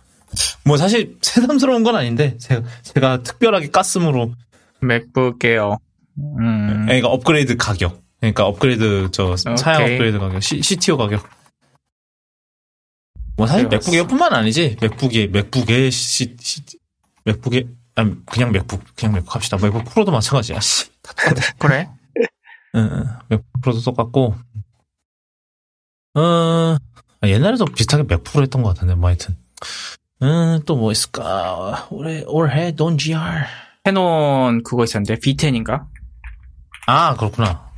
뭐 0.64 0.78
사실 0.78 1.18
새삼스러운 1.22 1.84
건 1.84 1.96
아닌데 1.96 2.38
제가, 2.38 2.62
제가 2.84 3.24
특별하게 3.24 3.70
가슴으로 3.72 4.34
맥북 4.80 5.44
에어. 5.44 5.78
음. 6.18 6.86
그러니까 6.86 7.08
업그레이드 7.10 7.58
가격 7.58 8.02
그러니까 8.20 8.46
업그레이드 8.46 9.10
저 9.12 9.36
사양 9.38 9.82
오케이. 9.84 9.94
업그레이드 9.96 10.20
가격 10.20 10.42
C, 10.44 10.62
CTO 10.62 10.98
가격 10.98 11.24
뭐 13.40 13.48
사실 13.48 13.70
그래, 13.70 13.78
맥북 13.78 13.94
에어뿐만 13.94 14.34
아니지 14.34 14.76
맥북에 14.82 15.28
맥북에 15.28 15.90
C, 15.92 16.36
C, 16.38 16.62
맥북에 17.24 17.70
아니 17.96 18.14
그냥 18.26 18.52
맥북 18.52 18.84
그냥 18.98 19.14
맥북 19.16 19.34
합시다 19.34 19.58
맥북 19.62 19.86
프로도 19.86 20.12
마찬가지야 20.12 20.60
씨. 20.60 20.90
그래? 21.58 21.90
응, 22.76 22.90
응. 22.92 23.06
맥북 23.30 23.46
프로도 23.62 23.80
똑같고 23.80 24.36
어 26.16 26.78
아, 27.22 27.28
옛날에도 27.28 27.64
비슷하게 27.66 28.04
맥북으로 28.04 28.44
했던 28.44 28.62
것 28.62 28.70
같은데 28.76 28.96
뭐 28.96 29.08
하여튼 29.08 29.38
음, 30.22 30.60
또 30.66 30.76
뭐 30.76 30.92
있을까? 30.92 31.88
올해, 31.92 32.24
올해 32.28 32.74
돈 32.76 32.98
GR. 32.98 33.46
캐논 33.86 34.64
그거 34.64 34.84
있었는데 34.84 35.16
V10인가? 35.16 35.86
아, 36.88 37.16
그렇구나. 37.16 37.72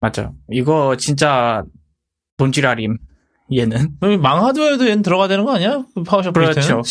맞아. 0.00 0.32
이거 0.50 0.96
진짜 0.96 1.62
돈지라림. 2.38 2.96
얘는 3.54 3.96
그럼 4.00 4.20
망하드웨어도 4.20 4.88
얘는 4.88 5.02
들어가야 5.02 5.28
되는 5.28 5.44
거 5.44 5.54
아니야? 5.54 5.84
그 5.94 6.02
파워샵 6.02 6.34
그렇죠. 6.34 6.82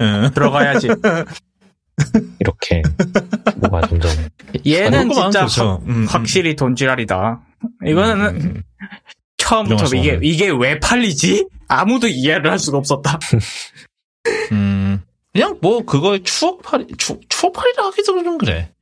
응. 0.00 0.30
들어가야지. 0.34 0.88
이렇게. 2.40 2.82
뭐가 3.56 3.80
점점. 3.88 4.10
얘는 4.66 5.10
진짜 5.10 5.40
그렇죠. 5.40 5.70
확- 5.70 5.82
음, 5.82 5.90
음. 6.02 6.06
확실히 6.08 6.54
돈지랄이다. 6.54 7.40
이거는 7.86 8.26
음, 8.40 8.62
처음부터 9.38 9.74
인정할 9.84 9.86
수 9.88 9.96
이게. 9.96 10.18
이게 10.22 10.50
왜 10.50 10.78
팔리지? 10.78 11.48
아무도 11.66 12.06
이해를 12.06 12.50
할 12.50 12.58
수가 12.60 12.78
없었다. 12.78 13.18
음. 14.52 15.02
그냥 15.32 15.58
뭐 15.60 15.84
그거의 15.84 16.22
추억팔이, 16.22 16.86
추, 16.96 17.18
추억팔이라 17.28 17.86
하기도 17.86 18.22
좀 18.22 18.38
그래. 18.38 18.72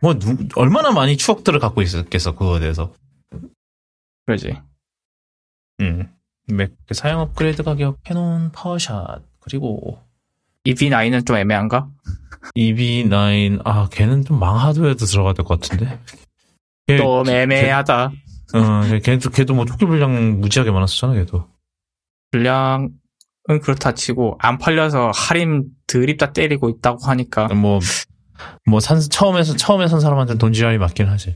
뭐, 0.00 0.18
누, 0.18 0.36
얼마나 0.56 0.90
많이 0.90 1.16
추억들을 1.16 1.60
갖고 1.60 1.80
있었겠어, 1.82 2.34
그거에 2.34 2.58
대해서. 2.60 2.92
그러지. 4.26 4.56
음. 5.80 6.08
맥, 6.48 6.72
사양 6.92 7.20
업그레이드 7.20 7.62
가격, 7.62 8.02
캐논, 8.04 8.50
파워샷, 8.52 9.22
그리고 9.40 9.98
이 10.64 10.74
V9은 10.74 11.26
좀 11.26 11.36
애매한가? 11.36 11.88
EV9, 12.56 13.60
아, 13.64 13.88
걔는 13.90 14.24
좀 14.24 14.38
망하드웨어도 14.38 15.04
들어가야 15.06 15.32
될 15.34 15.44
것 15.44 15.60
같은데. 15.60 16.00
걔- 16.86 16.96
좀 16.98 17.28
애매하다. 17.28 18.12
어, 18.54 18.98
걔도, 19.02 19.30
걔도 19.30 19.54
뭐 19.54 19.64
토끼 19.64 19.86
분량 19.86 20.40
무지하게 20.40 20.70
많았었잖아, 20.72 21.14
걔도. 21.14 21.48
분량은 22.32 22.90
그렇다 23.62 23.94
치고 23.94 24.36
안 24.40 24.58
팔려서 24.58 25.10
할인 25.14 25.66
드립다 25.86 26.32
때리고 26.32 26.68
있다고 26.70 27.04
하니까 27.06 27.48
뭐, 27.54 27.78
뭐, 28.66 28.80
산, 28.80 28.98
처음에서, 29.00 29.56
처음에 29.56 29.86
산 29.86 30.00
사람한테는 30.00 30.38
돈 30.38 30.52
지랄이 30.52 30.78
맞긴 30.78 31.06
하지. 31.08 31.34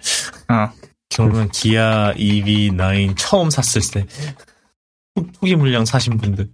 어. 0.48 0.70
결국은 1.08 1.48
기아 1.50 2.12
EV9 2.14 3.14
처음 3.16 3.48
샀을 3.50 3.82
때, 3.92 4.06
초- 5.16 5.32
초기 5.32 5.56
물량 5.56 5.84
사신 5.84 6.18
분들, 6.18 6.48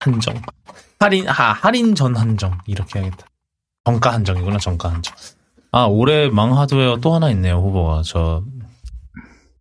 한정. 0.00 0.40
할인, 1.00 1.28
아, 1.28 1.32
할인 1.52 1.94
전 1.94 2.16
한정. 2.16 2.58
이렇게 2.66 2.98
해야겠다. 3.00 3.26
정가 3.84 4.12
한정이구나, 4.12 4.58
정가 4.58 4.92
한정. 4.92 5.14
아, 5.72 5.84
올해 5.84 6.28
망 6.28 6.56
하드웨어 6.58 6.98
또 7.00 7.14
하나 7.14 7.30
있네요, 7.30 7.56
후보가. 7.60 8.02
저, 8.04 8.44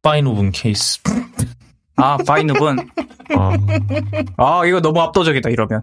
FineWoven 0.01 0.51
케이스. 0.51 0.99
아 1.99 2.15
FineWoven 2.17 2.77
아, 3.35 3.51
아 4.37 4.65
이거 4.67 4.79
너무 4.81 5.01
압도적이다 5.01 5.49
이러면 5.49 5.81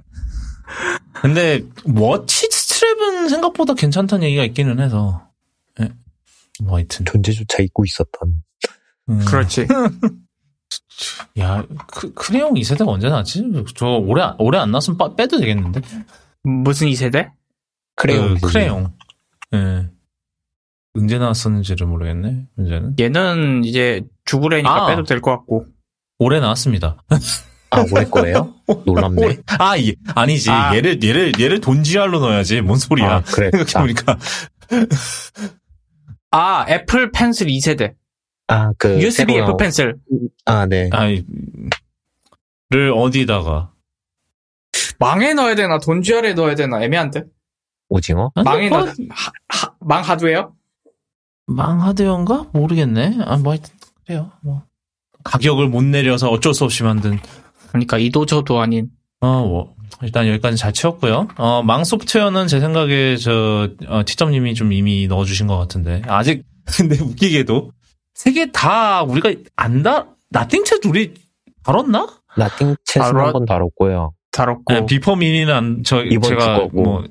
근데, 1.13 1.61
watch 1.85 2.49
strap은 2.49 3.29
생각보다 3.29 3.75
괜찮다는 3.75 4.25
얘기가 4.27 4.45
있기는 4.45 4.79
해서. 4.81 5.27
예. 5.81 5.89
뭐, 6.63 6.77
하여튼. 6.77 7.05
존재조차 7.05 7.63
잊고 7.63 7.85
있었던. 7.85 8.43
음. 9.11 9.19
그렇지 9.27 9.67
야, 11.39 11.65
크, 11.89 12.13
크레용 12.15 12.55
2세대가 12.55 12.89
언제 12.89 13.09
나왔지? 13.09 13.43
저 13.75 13.87
올해, 13.87 14.23
안- 14.23 14.35
올해 14.39 14.59
안 14.59 14.71
나왔으면 14.71 14.97
빠- 14.99 15.15
빼도 15.15 15.39
되겠는데? 15.41 15.81
무슨 16.43 16.89
이 16.89 16.95
세대? 16.95 17.31
크레용. 17.97 18.35
그, 18.41 18.49
크레용. 18.53 18.93
예. 19.55 19.89
언제 20.97 21.19
나왔었는지를 21.19 21.87
모르겠네, 21.87 22.47
문제는. 22.57 22.95
얘는 23.01 23.65
이제 23.65 24.03
죽으려니까 24.25 24.85
아. 24.85 24.87
빼도 24.89 25.03
될 25.05 25.21
것 25.21 25.31
같고 25.33 25.67
올해 26.19 26.39
나왔습니다. 26.41 27.03
아, 27.71 27.85
올해 27.93 28.05
거예요? 28.05 28.55
놀랍네. 28.87 29.25
올해- 29.27 29.39
아, 29.59 29.77
예. 29.79 29.95
아니지. 30.15 30.51
아. 30.51 30.77
얘를, 30.77 31.03
얘를, 31.03 31.33
얘를 31.41 31.61
돈지알로 31.61 32.21
넣어야지. 32.21 32.61
뭔 32.61 32.79
소리야. 32.79 33.17
아, 33.17 33.23
그래. 33.23 33.51
자, 33.65 33.81
생각해보니까. 33.85 34.19
아 36.31 36.67
애플 36.69 37.11
펜슬 37.13 37.47
2세대 37.49 37.95
아, 38.55 38.73
그. 38.79 39.01
USB 39.01 39.37
나온- 39.39 39.57
펜슬 39.57 39.97
아, 40.45 40.67
네. 40.67 40.89
아이, 40.93 41.25
를 42.71 42.93
어디다가. 42.93 43.71
망에 44.99 45.35
넣어야 45.35 45.55
되나 45.55 45.79
돈지알에 45.79 46.35
넣어야 46.35 46.55
되나 46.55 46.83
애매한데 46.83 47.25
오징어? 47.89 48.31
망에 48.45 48.69
뭐, 48.69 48.81
넣 48.81 48.87
하, 49.11 49.33
하, 49.49 49.73
망 49.81 50.03
하드웨어? 50.03 50.53
망 51.47 51.81
하드연가? 51.83 52.47
모르겠네. 52.53 53.19
아, 53.25 53.37
뭐, 53.37 53.53
하여튼, 53.53 53.73
그래요. 54.07 54.31
뭐. 54.43 54.63
가격을 55.25 55.69
못 55.69 55.83
내려서 55.85 56.29
어쩔 56.31 56.53
수 56.55 56.65
없이 56.65 56.83
만든 56.83 57.19
그러니까 57.69 57.99
이도저도 57.99 58.61
아닌 58.61 58.89
어, 59.21 59.47
뭐, 59.47 59.75
일단 60.03 60.27
여기까지 60.29 60.57
잘 60.57 60.73
채웠고요. 60.73 61.29
어, 61.37 61.63
망 61.63 61.85
소프트웨어는 61.85 62.47
제 62.47 62.61
생각에 62.61 63.17
저, 63.17 63.69
어, 63.89 64.03
티점님이 64.05 64.55
좀 64.55 64.73
이미 64.73 65.07
넣어주신 65.07 65.47
것 65.47 65.57
같은데. 65.59 66.03
아직, 66.07 66.45
근데 66.77 66.99
웃기게도, 67.01 67.71
세 68.15 68.33
개 68.33 68.47
다 68.53 69.03
우리가 69.03 69.33
안다, 69.57 70.07
Nothing 70.33 70.64
Chats 70.64 70.87
우리 70.89 71.15
다뤘나? 71.65 72.09
Nothing 72.37 72.77
Chats는 72.87 73.01
다뤘- 73.03 73.25
한번 73.25 73.45
다뤘고요. 73.47 74.13
다뤘고 74.33 74.73
네, 74.73 74.87
Beeper 74.87 75.15
Mini는 75.17 75.55
안, 75.55 75.83
저, 75.85 76.03
이번 76.03 76.23
주 76.23 76.29
제가, 76.31 76.59
거고. 76.59 76.83
뭐, 76.83 76.99
어, 77.01 77.05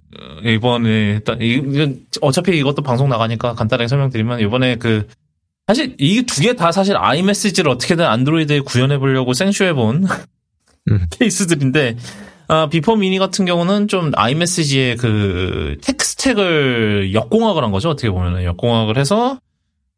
이번에, 0.43 0.89
일단, 0.89 1.41
이- 1.41 1.53
이건 1.53 1.99
어차피 2.21 2.57
이것도 2.57 2.81
방송 2.81 3.07
나가니까 3.07 3.53
간단하게 3.53 3.87
설명드리면, 3.87 4.41
이번에 4.41 4.75
그, 4.75 5.07
사실, 5.67 5.95
이 5.99 6.23
두 6.25 6.41
개 6.41 6.53
다 6.53 6.73
사실 6.73 6.97
아이메시지를 6.97 7.71
어떻게든 7.71 8.03
안드로이드에 8.05 8.59
구현해 8.61 8.97
보려고 8.97 9.33
생쇼해 9.33 9.71
본 9.73 10.05
음. 10.91 11.05
케이스들인데, 11.11 11.95
아, 12.49 12.67
Beeper 12.67 12.97
Mini 12.97 13.19
같은 13.19 13.45
경우는 13.45 13.87
좀 13.87 14.11
아이메시지의 14.15 14.97
그, 14.97 15.77
tech 15.81 16.25
stack을 16.25 17.13
역공학을 17.13 17.63
한 17.63 17.71
거죠, 17.71 17.89
어떻게 17.89 18.09
보면은. 18.09 18.43
역공학을 18.43 18.97
해서, 18.97 19.39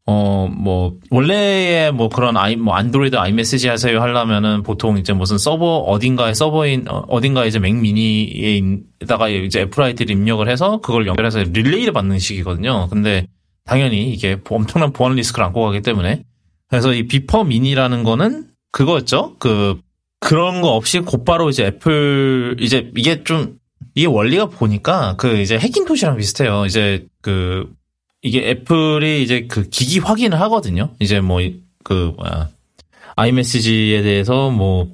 어, 0.08 0.48
뭐, 0.48 0.94
원래의 1.10 1.92
뭐 1.92 2.10
그런 2.10 2.38
아이, 2.38 2.56
뭐, 2.56 2.76
안드로이드 2.76 3.16
아이메시지 3.16 3.68
하세요 3.68 4.00
하려면은 4.00 4.62
보통 4.62 5.00
이제 5.00 5.14
무슨 5.14 5.40
서버, 5.40 5.78
어딘가에 5.78 6.36
서버인, 6.36 6.86
어, 6.88 7.06
어딘가에 7.08 7.48
이제 7.48 7.58
맥 7.58 7.76
미니에다가 7.76 9.30
이제 9.30 9.62
애플 9.62 9.82
아이디를 9.84 10.16
입력을 10.16 10.48
해서 10.48 10.80
그걸 10.82 11.08
연결해서 11.08 11.44
릴레이를 11.44 11.92
받는 11.92 12.20
식이거든요. 12.20 12.88
근데 12.90 13.26
당연히 13.66 14.12
이게 14.12 14.38
엄청난 14.48 14.94
보안 14.94 15.16
리스크를 15.16 15.46
안고 15.48 15.64
가기 15.64 15.82
때문에. 15.82 16.24
그래서 16.70 16.94
이 16.94 17.08
Beeper 17.08 17.44
Mini라는 17.44 18.04
거는 18.04 18.48
그거였죠. 18.72 19.38
그, 19.40 19.80
그런 20.20 20.62
거 20.62 20.70
없이 20.70 21.00
곧바로 21.00 21.50
이제 21.50 21.66
애플, 21.66 22.58
이제 22.60 22.92
이게 22.96 23.24
좀, 23.24 23.58
이게 23.96 24.06
원리가 24.06 24.48
보니까 24.48 25.16
그 25.18 25.38
이제 25.38 25.58
Hackintosh랑 25.58 26.18
비슷해요. 26.18 26.66
이제 26.66 27.08
그, 27.22 27.72
이게 28.26 28.50
애플이 28.50 29.24
이제 29.24 29.46
그 29.48 29.70
기기 29.70 30.00
확인을 30.00 30.40
하거든요. 30.42 30.90
이제 31.00 31.20
뭐 31.22 31.40
그 31.84 32.14
뭐야 32.18 32.50
아이메시지에 33.16 34.02
대해서 34.02 34.50
뭐 34.50 34.88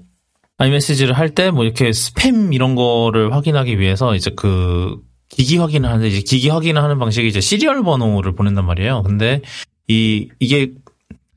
아이메시지를 0.58 1.14
할 1.18 1.34
때 1.34 1.52
뭐 1.52 1.64
이렇게 1.64 1.90
스팸 1.92 2.54
이런 2.54 2.76
거를 2.76 3.34
확인하기 3.34 3.80
위해서 3.80 4.16
이제 4.16 4.32
그 4.36 4.98
기기 5.30 5.58
확인을 5.58 5.90
하는데 5.90 6.08
이제 6.08 6.20
기기 6.22 6.50
확인을 6.50 6.84
하는 6.84 7.00
방식이 7.00 7.28
이제 7.28 7.40
시리얼 7.40 7.82
번호를 7.84 8.34
보낸단 8.36 8.66
말이에요. 8.66 9.04
근데 9.04 9.42
이 9.88 10.28
이게 10.40 10.72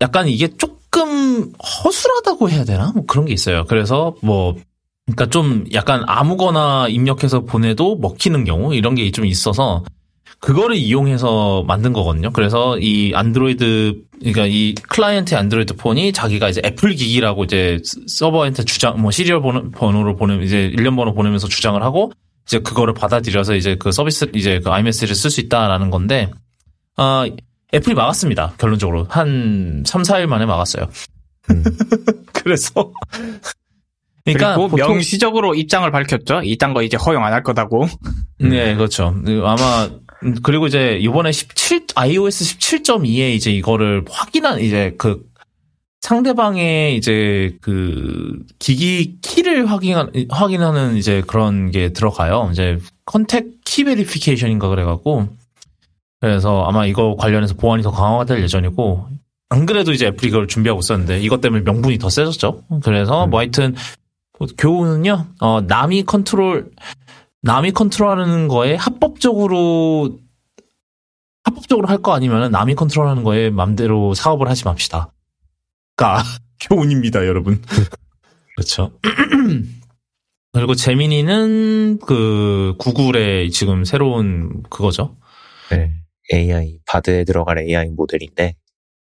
약간 0.01 0.27
이게 0.29 0.49
조금 0.49 1.53
허술하다고 1.85 2.51
해야 2.51 2.65
되나? 2.65 2.91
뭐 2.93 3.07
그런 3.07 3.25
게 3.27 3.33
있어요. 3.33 3.65
그래서 3.67 4.17
뭐 4.21 4.57
그러니까 5.07 5.27
좀 5.27 5.65
약간 5.73 6.03
아무거나 6.07 6.89
입력해서 6.89 7.41
보내도 7.45 7.97
먹히는 7.97 8.45
경우 8.45 8.75
이런 8.75 8.95
게 8.97 9.09
좀 9.13 9.25
있어서 9.27 9.85
그거를 10.45 10.77
이용해서 10.77 11.65
만든 11.67 11.95
거거든요. 11.95 12.31
그래서 12.31 12.79
이 12.79 13.13
안드로이드 13.15 13.95
그러니까 14.21 14.45
이 14.47 14.75
클라이언트 14.75 15.35
안드로이드 15.35 15.77
폰이 15.77 16.13
자기가 16.13 16.51
이제 16.51 16.61
애플 16.67 16.93
기기라고 16.93 17.45
이제 17.45 17.79
서버한테 18.07 18.65
주장 18.65 19.01
뭐 19.01 19.11
시리얼 19.11 19.41
번호, 19.41 19.71
번호를 19.71 20.17
보내 20.17 20.45
이제 20.45 20.67
일련 20.67 20.97
번호 20.97 21.15
보내면서 21.15 21.49
주장을 21.49 21.83
하고 21.83 22.13
이제 22.47 22.59
그거를 22.59 22.93
받아들여서 22.93 23.55
이제 23.55 23.77
그 23.77 23.91
서비스 23.91 24.31
이제 24.35 24.61
그 24.63 24.71
iMessage를 24.71 25.15
쓸 25.15 25.31
수 25.31 25.41
있다라는 25.41 25.89
건데 25.89 26.31
아 26.99 27.27
애플이 27.73 27.95
막았습니다. 27.95 28.53
결론적으로 28.59 29.07
한 29.09 29.83
3, 29.87 30.03
4일 30.03 30.27
만에 30.27 30.45
막았어요. 30.45 30.89
음. 31.53 31.65
그래서 32.35 32.93
그러니까 34.25 34.57
보통 34.57 34.77
명시적으로 34.77 35.55
입장을 35.55 35.91
밝혔죠. 35.91 36.43
이딴 36.45 36.73
거 36.73 36.83
이제 36.83 36.97
허용 36.97 37.25
안 37.25 37.33
할 37.33 37.43
거다고. 37.43 37.87
네, 38.39 38.75
그렇죠. 38.75 39.15
아마 39.45 39.85
음, 39.85 40.01
그리고 40.43 40.66
이제 40.66 40.99
이번에 41.00 41.33
17 41.33 41.87
iOS 41.95 42.45
17.2에 42.45 43.35
이제 43.35 43.50
이거를 43.50 44.04
확인한 44.09 44.61
이제 44.61 44.95
그 44.99 45.25
상대방의 46.00 46.97
이제 46.97 47.57
그 47.61 48.38
기기 48.59 49.16
키를 49.23 49.71
확인한 49.71 50.12
확인하는 50.28 50.97
이제 50.97 51.23
그런 51.26 51.71
게 51.71 51.93
들어가요. 51.93 52.50
이제 52.52 52.78
Contact 53.07 53.47
Key 53.64 53.85
Verification인가 53.85 54.69
그래갖고 54.69 55.28
그래서 56.21 56.64
아마 56.64 56.87
이거 56.87 57.16
관련해서 57.16 57.54
보안이 57.54 57.83
더 57.83 57.90
강화가 57.90 58.25
될 58.25 58.43
예정이고 58.43 59.07
안 59.50 59.66
그래도 59.66 59.93
이제 59.93 60.07
애플이 60.07 60.28
이걸 60.28 60.47
준비하고 60.47 60.81
있었는데 60.81 61.21
이것 61.21 61.40
때문에 61.40 61.62
명분이 61.62 61.99
더 61.99 62.11
세졌죠. 62.11 62.64
그래서 62.83 63.25
음. 63.25 63.31
뭐 63.31 63.40
하여튼 63.40 63.75
교훈은요. 64.59 65.26
어 65.40 65.61
남이 65.62 66.04
컨트롤 66.04 66.71
남이 67.45 67.73
컨트롤하는 67.73 68.49
거에 68.49 68.75
합법적으로 68.75 70.19
합법적으로 71.45 71.89
할 71.89 71.99
거 71.99 72.13
아니면 72.15 72.51
남이 72.51 72.75
컨트롤하는 72.75 73.23
거에 73.23 73.51
맘대로 73.51 74.15
사업을 74.15 74.49
하지 74.49 74.65
맙시다. 74.65 75.13
가 75.97 76.23
교훈입니다, 76.61 77.27
여러분. 77.27 77.63
그렇죠. 78.57 78.99
그리고 80.53 80.75
재민이는 80.75 81.99
그 81.99 82.75
구글의 82.79 83.51
지금 83.51 83.85
새로운 83.85 84.63
그거죠. 84.71 85.17
네. 85.71 85.93
AI, 86.33 86.79
바드에 86.87 87.25
들어갈 87.25 87.59
AI 87.59 87.91
모델인데, 87.91 88.55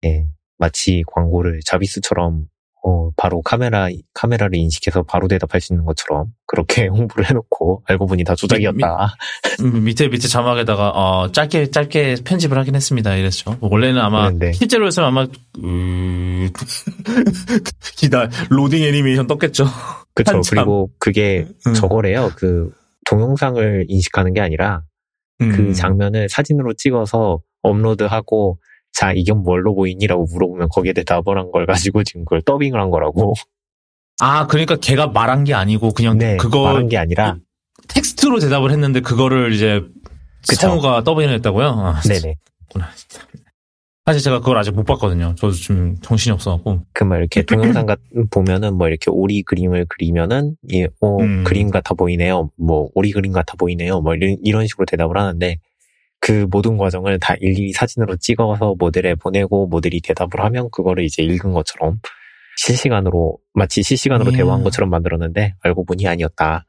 예, 0.07 0.26
마치 0.57 1.02
광고를 1.12 1.61
자비스처럼, 1.66 2.47
어, 2.86 3.10
바로 3.16 3.40
카메라, 3.40 3.88
카메라를 4.12 4.56
인식해서 4.56 5.04
바로 5.04 5.26
대답할 5.26 5.62
수 5.62 5.72
있는 5.72 5.86
것처럼, 5.86 6.26
그렇게 6.46 6.86
홍보를 6.92 7.28
해놓고, 7.30 7.82
알고 7.86 8.06
보니 8.06 8.24
다 8.24 8.34
조작이었다. 8.34 9.16
음, 9.60 9.84
밑에 9.84 10.08
밑에 10.08 10.28
자막에다가 10.28 10.90
어, 10.90 11.32
짧게 11.32 11.70
짧게 11.70 12.16
편집을 12.24 12.58
하긴 12.58 12.74
했습니다. 12.74 13.14
이랬죠. 13.16 13.56
원래는 13.60 14.00
아마 14.00 14.24
그런데. 14.24 14.52
실제로였으면 14.52 15.08
아마 15.08 15.26
음... 15.64 16.50
기다 17.96 18.28
로딩 18.50 18.82
애니메이션 18.82 19.26
떴겠죠. 19.26 19.64
그쵸. 20.14 20.36
한참. 20.36 20.56
그리고 20.58 20.90
그게 20.99 21.47
음. 21.66 21.73
저거래요. 21.73 22.32
그, 22.36 22.70
동영상을 23.06 23.86
인식하는 23.88 24.34
게 24.34 24.42
아니라, 24.42 24.82
음. 25.40 25.52
그 25.52 25.73
장면을 25.73 26.28
사진으로 26.28 26.75
찍어서 26.75 27.40
업로드하고, 27.62 28.58
자, 28.95 29.13
이건 29.13 29.43
뭘로 29.43 29.75
보이니 29.75 30.07
라고 30.07 30.25
물어보면 30.33 30.69
거기에 30.71 30.93
대답을 30.93 31.37
한 31.39 31.50
걸 31.50 31.67
가지고 31.67 32.02
지금 32.04 32.25
그걸 32.25 32.43
더빙을 32.43 32.80
한 32.80 32.91
거라고. 32.91 33.35
아 34.21 34.47
그러니까 34.47 34.76
걔가 34.76 35.09
말한 35.09 35.45
게 35.45 35.52
아니고 35.54 35.91
그냥 35.91 36.17
네, 36.19 36.37
그거 36.37 36.63
말한 36.63 36.89
게 36.89 36.97
아니라, 36.97 37.37
텍스트로 37.89 38.39
대답을 38.39 38.71
했는데 38.71 39.00
그거를 39.00 39.52
이제 39.52 39.83
그쵸. 40.49 40.69
성우가 40.69 41.02
더빙을 41.04 41.35
했다고요? 41.35 41.67
아, 41.67 42.00
네네. 42.02 42.37
사실 44.07 44.21
제가 44.23 44.41
그걸 44.41 44.59
아직 44.59 44.73
못 44.73 44.85
봤거든요. 44.85 45.35
저도 45.37 45.54
좀 45.54 45.97
정신이 46.02 46.33
없어갖고. 46.35 46.83
그 46.93 47.04
뭐 47.04 47.17
이렇게 47.17 47.43
동영상 47.83 47.87
같 47.87 47.99
보면은 48.30 48.75
뭐 48.76 48.87
이렇게 48.89 49.11
오리 49.11 49.43
그림을 49.43 49.87
그리면은 49.89 50.57
예, 50.75 50.89
어, 51.00 51.17
음. 51.23 51.43
그림 51.45 51.71
같아 51.71 51.95
보이네요. 51.95 52.50
뭐 52.57 52.91
오리 52.95 53.13
그림 53.13 53.33
같아 53.33 53.54
보이네요. 53.59 54.00
뭐 54.02 54.15
이런, 54.15 54.37
이런 54.45 54.67
식으로 54.67 54.85
대답을 54.87 55.17
하는데 55.17 55.57
그 56.25 56.47
모든 56.50 56.78
과정을 56.78 57.19
다 57.21 57.34
일일이 57.39 57.73
사진으로 57.73 58.17
찍어서 58.17 58.76
모델에 58.78 59.15
보내고 59.15 59.67
모델이 59.67 60.00
대답을 60.00 60.41
하면 60.41 60.71
그거를 60.71 61.04
이제 61.04 61.23
읽은 61.23 61.52
것처럼 61.52 62.00
실시간으로 62.56 63.37
마치 63.52 63.82
실시간으로 63.82 64.30
음. 64.30 64.37
대화한 64.37 64.65
것처럼 64.65 64.89
만들었는데 64.89 65.54
알고 65.60 65.84
보니 65.84 66.08
아니었다. 66.08 66.65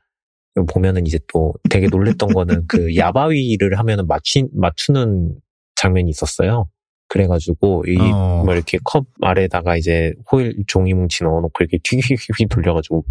보면은 0.70 1.08
이제 1.08 1.20
또 1.32 1.54
되게 1.70 1.88
놀랬던 1.88 2.34
거는 2.34 2.66
그 2.68 2.96
야바위를 2.98 3.80
하면은 3.80 4.08
맞추, 4.08 4.46
맞추는 4.52 5.36
장면이 5.76 6.10
있었어요. 6.10 6.70
그래가지고 7.08 7.86
이 7.88 7.98
어. 7.98 8.44
뭐 8.44 8.54
이렇게 8.54 8.78
컵 8.84 9.06
아래다가 9.22 9.78
이제 9.78 10.14
호일 10.30 10.54
종이 10.68 10.94
뭉치 10.94 11.24
넣어놓고 11.24 11.54
이렇게 11.62 11.78
튀기튀기 11.82 12.48
돌려가지고 12.52 13.06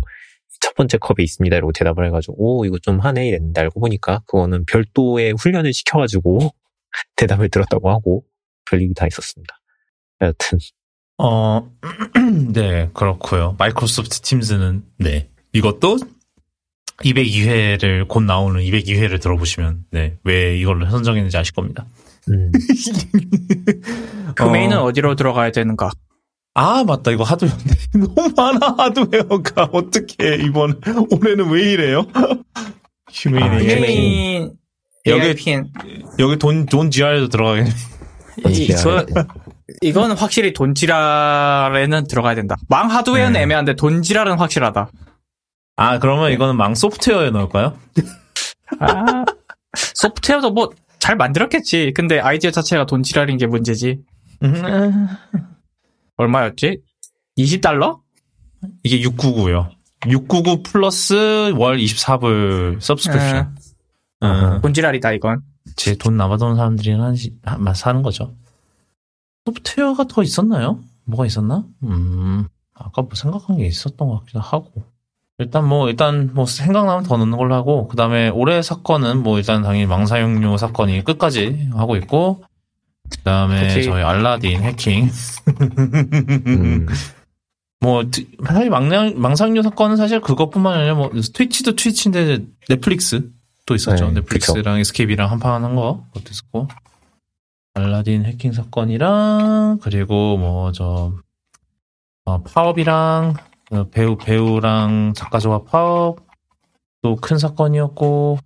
첫 0.61 0.75
번째 0.75 0.99
컵에 0.99 1.23
있습니다 1.23 1.57
이러고 1.57 1.73
대답을 1.73 2.07
해가지고 2.07 2.35
오 2.39 2.65
이거 2.65 2.79
좀 2.79 3.01
하네 3.01 3.29
이랬는데 3.29 3.61
알고 3.61 3.81
보니까 3.81 4.21
그거는 4.27 4.65
별도의 4.67 5.35
훈련을 5.39 5.73
시켜가지고 5.73 6.39
대답을 7.17 7.49
들었다고 7.51 7.91
하고 7.91 8.25
별일이 8.71 8.95
다 8.95 9.07
있었습니다. 9.07 9.59
여튼 10.21 10.59
어, 11.19 11.71
네, 12.55 12.91
그렇고요. 12.95 13.55
마이크로소프트 13.59 14.21
팀즈는 14.23 14.85
네 14.99 15.29
이것도 15.53 15.99
202회를 17.03 18.07
곧 18.09 18.21
나오는 18.23 18.61
202회를 18.61 19.21
들어보시면 19.21 19.85
네 19.91 20.17
왜 20.25 20.57
이걸 20.59 20.89
선정했는지 20.91 21.37
아실 21.37 21.55
겁니다. 21.55 21.87
음, 22.31 22.51
그 24.35 24.45
어. 24.45 24.51
메인은 24.51 24.79
어 24.79 24.93
디로 24.93 25.15
들어가야 25.15 25.51
되는가? 25.51 25.91
아 26.55 26.85
맞다 26.85 27.11
이거 27.11 27.25
하드웨어인데 27.25 27.75
너무 27.99 28.33
많아 28.37 28.75
하드웨어가 28.79 29.71
어떻게 29.73 30.37
이번 30.37 30.81
올해는 31.11 31.51
왜 31.51 31.73
이래요? 31.73 32.07
Humane 33.13 33.43
아, 33.45 33.61
AI. 33.61 33.81
Humane 33.81 34.53
여기- 35.07 35.63
여기 36.19 36.37
돈돈 36.39 36.91
GR도 36.91 37.29
들어가겠네. 37.29 37.71
이, 38.49 38.69
저, 38.69 39.05
이건 39.83 40.13
확실히 40.13 40.53
돈 40.53 40.75
지랄에는 40.75 42.07
들어가야 42.09 42.35
된다. 42.35 42.57
망 42.69 42.91
하드웨어는 42.91 43.33
네. 43.35 43.43
애매한데 43.43 43.77
돈 43.77 44.03
지랄은 44.03 44.39
확실하다. 44.39 44.91
아 45.77 45.99
그러면 45.99 46.33
이거는 46.33 46.57
망 46.57 46.75
소프트웨어에 46.75 47.31
넣을까요? 47.31 47.77
아, 48.81 49.25
소프트웨어도 49.75 50.51
뭐 50.53 50.71
잘 51.01 51.17
만들었겠지. 51.17 51.93
근데 51.95 52.19
아이디어 52.19 52.51
자체가 52.51 52.87
돈 52.87 53.03
지랄인 53.03 53.37
게 53.37 53.47
문제지. 53.47 53.99
음, 56.19 56.23
얼마였지? 56.23 56.81
20달러? 57.39 58.01
이게 58.83 59.01
699요. 59.09 59.69
699 60.07 60.63
플러스 60.63 61.15
월 61.57 61.79
24불 61.79 62.81
subscription. 62.81 63.57
음, 64.23 64.61
돈지랄이다 64.63 65.13
이건. 65.13 65.41
제 65.77 65.95
돈 65.97 66.17
남아도는 66.17 66.57
사람들이 66.57 66.93
한, 66.93 67.17
사는 67.75 68.03
거죠. 68.03 68.35
소프트웨어가 69.47 70.05
더 70.05 70.23
있었나요? 70.23 70.81
뭐가 71.05 71.27
있었나? 71.27 71.65
음, 71.83 72.47
아까 72.75 73.03
뭐 73.03 73.11
생각한 73.15 73.57
게 73.59 73.67
있었던 73.67 74.09
것 74.09 74.21
같기도 74.21 74.41
하고. 74.41 74.71
일단 75.39 75.67
뭐, 75.67 75.89
일단 75.89 76.31
뭐 76.33 76.47
생각나면 76.47 77.03
더 77.05 77.17
넣는 77.17 77.37
걸로 77.37 77.55
하고, 77.55 77.89
그 77.89 77.97
다음에 77.97 78.29
올해 78.29 78.63
사건은 78.63 79.23
뭐 79.23 79.39
일단 79.39 79.63
당연히 79.63 79.85
망사용료 79.87 80.57
사건이 80.59 81.03
끝까지 81.03 81.71
하고 81.73 81.97
있고, 81.97 82.45
그 83.11 83.17
다음에 83.19 83.69
그치. 83.69 83.85
저희 83.85 84.03
알라딘 84.03 84.63
해킹. 84.63 85.11
음, 86.47 86.87
뭐, 87.81 88.05
트- 88.11 88.27
사실 88.47 88.71
망상, 88.71 89.15
망사용료 89.17 89.63
사건은 89.63 89.97
사실 89.97 90.21
그것뿐만 90.21 90.79
아니라 90.79 90.95
뭐, 90.95 91.11
트위치도 91.11 91.77
트위치인데 91.77 92.45
넷플릭스 92.69 93.31
또 93.67 93.75
있었죠. 93.75 94.09
네, 94.09 94.15
넷플릭스랑 94.15 94.79
에스케이비랑 94.79 95.31
한판 95.31 95.65
한 95.65 95.75
거, 95.75 96.05
그것도 96.13 96.31
있었고. 96.31 96.69
알라딘 97.75 98.25
해킹 98.25 98.53
사건이랑, 98.53 99.79
그리고 99.83 100.37
뭐, 100.39 100.73
저, 100.73 101.13
어, 102.25 102.43
파업이랑, 102.43 103.35
어, 103.73 103.85
배우, 103.91 104.17
배우랑 104.17 105.13
작가 105.15 105.39
조합 105.39 105.67
파업, 105.67 106.19
또 107.03 107.17
큰 107.17 107.37
사건이었고, 107.37 108.39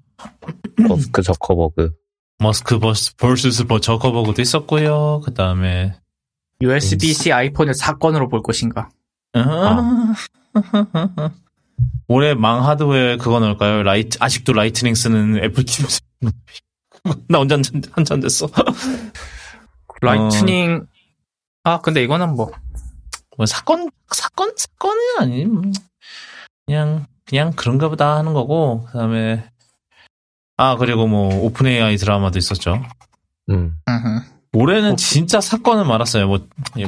머스크 0.88 1.23
저커버그 1.23 1.92
머스크 2.38 2.79
버서스 2.79 3.14
vs 3.16 3.66
저커버그도 3.81 4.40
있었고요. 4.40 5.20
그 5.24 5.35
다음에 5.35 5.94
USB-C 6.61 7.33
아이폰을 7.33 7.74
사건으로 7.74 8.29
볼 8.29 8.42
것인가? 8.42 8.90
아. 9.35 10.14
올해 12.09 12.35
망 12.35 12.66
하드웨어 12.66 13.18
그거 13.18 13.38
넣을까요? 13.40 13.83
라이트 13.83 14.18
아직도 14.20 14.53
Lightning 14.53 14.95
쓰는 14.94 15.42
애플 15.44 15.64
TV. 15.64 15.87
나 17.29 17.38
혼자 17.38 17.57
한참 17.92 18.20
됐어. 18.20 18.48
Lightning 20.01 20.87
아 21.64 21.81
근데 21.81 22.03
이거는 22.03 22.35
뭐 22.35 22.51
뭐 23.38 23.46
사건 23.46 23.88
사건 24.11 24.53
사건은 24.57 25.01
아니 25.20 25.44
뭐 25.46 25.62
그냥 26.66 27.07
그냥 27.24 27.53
그런가 27.53 27.88
보다 27.88 28.16
하는 28.16 28.35
거고 28.35 28.85
그다음에 28.87 29.48
아 30.59 30.77
그리고 30.77 31.07
뭐 31.07 31.35
오픈 31.35 31.66
AI 31.66 31.97
드라마도 31.97 32.38
있었죠. 32.38 32.83
음. 33.49 33.75
올해는 34.53 34.92
어. 34.92 34.97
진짜 34.97 35.40
사건은 35.40 35.87
많았어요. 35.87 36.27
뭐, 36.27 36.47
예, 36.79 36.87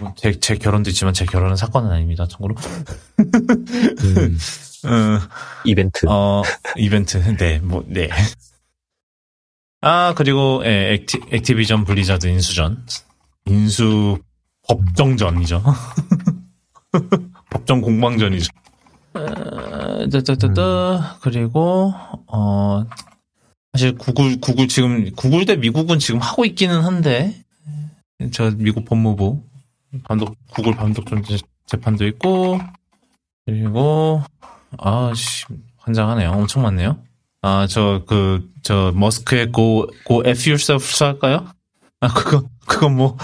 뭐 0.00 0.14
제, 0.16 0.38
제 0.40 0.56
결혼도 0.56 0.90
있지만 0.90 1.14
제 1.14 1.24
결혼은 1.24 1.56
사건은 1.56 1.90
아닙니다. 1.90 2.26
참고로. 2.28 2.54
음. 3.18 4.38
어, 4.84 5.20
이벤트. 5.64 6.06
어, 6.08 6.42
이벤트. 6.76 7.16
네, 7.36 7.60
뭐, 7.60 7.84
네. 7.86 8.08
아, 9.80 10.12
그리고, 10.16 10.62
예, 10.64 10.94
액티, 10.94 11.20
액티비전 11.30 11.84
블리자드 11.84 12.26
인수전. 12.26 12.84
인수 13.46 14.18
법정전이죠. 14.68 15.62
법정 17.50 17.80
공방전이죠. 17.80 18.50
어, 19.18 20.08
따따따따. 20.08 21.18
그리고, 21.20 21.92
어, 22.26 22.84
사실 23.72 23.96
구글, 23.96 24.40
구글 24.40 24.68
지금, 24.68 25.10
구글 25.14 25.44
대 25.44 25.56
미국은 25.56 25.98
지금 25.98 26.20
하고 26.20 26.44
있기는 26.44 26.80
한데, 26.80 27.34
저 28.32 28.50
미국 28.50 28.84
법무부, 28.84 29.42
감독, 30.04 30.36
구글 30.50 30.76
감독전 30.76 31.24
재판도 31.66 32.06
있고, 32.06 32.58
그리고, 33.46 34.22
아, 34.78 35.12
씨, 35.14 35.44
환장하네요. 35.78 36.30
엄청 36.30 36.62
많네요. 36.62 36.98
아, 37.42 37.66
저, 37.68 38.04
그, 38.06 38.50
저, 38.62 38.92
머스크의 38.94 39.52
go, 39.52 39.86
go 40.06 40.22
F 40.24 40.50
yourself 40.50 41.04
할까요? 41.04 41.46
아, 42.00 42.08
그거, 42.08 42.44
그건 42.66 42.96
뭐, 42.96 43.16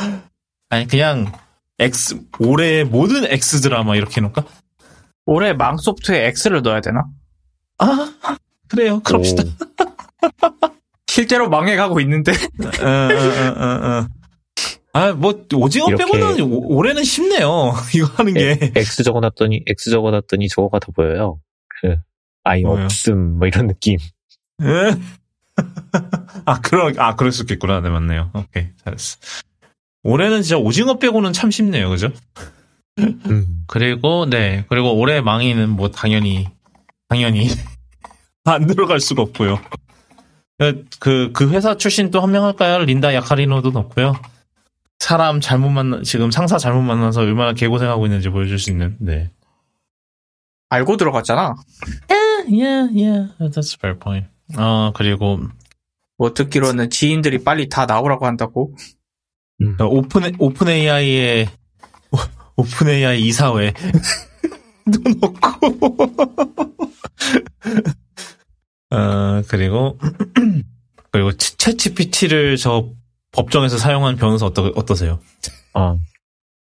아니, 0.68 0.86
그냥, 0.86 1.32
X, 1.78 2.20
올해의 2.38 2.84
모든 2.84 3.24
X 3.24 3.60
드라마 3.60 3.96
이렇게 3.96 4.20
해놓을까? 4.20 4.44
올해 5.26 5.52
망 5.52 5.76
소프트에 5.78 6.26
X를 6.36 6.62
넣어야 6.62 6.80
되나? 6.80 7.04
아, 7.78 8.12
그래요. 8.68 9.00
그럽시다. 9.00 9.42
오, 9.42 9.46
실제로 11.06 11.48
망해가고 11.48 12.00
있는데 12.00 12.32
어, 12.32 12.86
어, 12.86 13.64
어. 14.00 14.06
아, 14.96 15.12
뭐, 15.12 15.44
오징어 15.54 15.86
빼고는 15.86 16.40
오- 16.42 16.76
올해는 16.76 17.02
쉽네요. 17.02 17.72
이거 17.94 18.06
하는 18.14 18.34
게. 18.34 18.50
에- 18.52 18.72
X 18.76 19.02
적어놨더니, 19.02 19.62
X 19.66 19.90
적어놨더니 19.90 20.48
저거가 20.48 20.78
더 20.78 20.92
보여요. 20.92 21.40
그, 21.80 21.96
아이 22.44 22.62
뭐요? 22.62 22.84
없음, 22.84 23.38
뭐 23.38 23.48
이런 23.48 23.66
느낌. 23.66 23.98
에? 24.62 24.66
아, 26.44 26.60
그러, 26.60 26.92
아, 26.98 27.16
그럴 27.16 27.32
수 27.32 27.42
있겠구나. 27.42 27.80
네, 27.80 27.88
맞네요. 27.88 28.30
오케이. 28.34 28.68
잘했어. 28.84 29.18
올해는 30.04 30.42
진짜 30.42 30.58
오징어 30.58 30.98
빼고는 30.98 31.32
참 31.32 31.50
쉽네요. 31.50 31.88
그죠? 31.90 32.10
음. 32.98 33.64
그리고, 33.66 34.26
네. 34.28 34.64
그리고 34.68 34.94
올해 34.96 35.20
망이는 35.20 35.70
뭐, 35.70 35.90
당연히, 35.90 36.48
당연히, 37.08 37.48
안 38.44 38.66
들어갈 38.66 39.00
수가 39.00 39.22
없고요. 39.22 39.58
그, 40.58 40.84
그, 41.00 41.30
그 41.32 41.50
회사 41.50 41.76
출신 41.76 42.10
또 42.10 42.20
한 42.20 42.30
명 42.30 42.44
할까요? 42.44 42.78
린다 42.84 43.14
야카리노도 43.14 43.70
넣고요. 43.70 44.14
사람 45.00 45.40
잘못 45.40 45.70
만나, 45.70 46.02
지금 46.02 46.30
상사 46.30 46.56
잘못 46.58 46.82
만나서 46.82 47.22
얼마나 47.22 47.52
개고생하고 47.52 48.06
있는지 48.06 48.28
보여줄 48.28 48.58
수 48.58 48.70
있는, 48.70 48.96
네. 49.00 49.30
알고 50.70 50.96
들어갔잖아. 50.96 51.54
Yeah, 52.46 52.88
yeah, 52.94 53.28
that's 53.40 53.72
a 53.74 53.76
fair 53.78 53.98
point. 53.98 54.28
어, 54.56 54.92
그리고, 54.94 55.40
뭐 56.18 56.32
듣기로는 56.32 56.90
지인들이 56.90 57.42
빨리 57.42 57.68
다 57.68 57.86
나오라고 57.86 58.26
한다고. 58.26 58.74
음. 59.62 59.76
어, 59.80 59.84
오픈, 59.86 60.34
오픈 60.38 60.68
AI의, 60.68 61.48
오픈 62.56 62.88
AI 62.88 63.20
이사회. 63.22 63.72
도 63.72 65.00
넣고. 65.20 65.78
어, 68.90 69.42
그리고, 69.48 69.98
그리고 71.10 71.30
챗 71.32 71.78
GPT를 71.78 72.56
저 72.56 72.90
법정에서 73.32 73.78
사용한 73.78 74.16
변호사 74.16 74.46
어떠, 74.46 74.72
어떠세요? 74.76 75.20
아. 75.72 75.96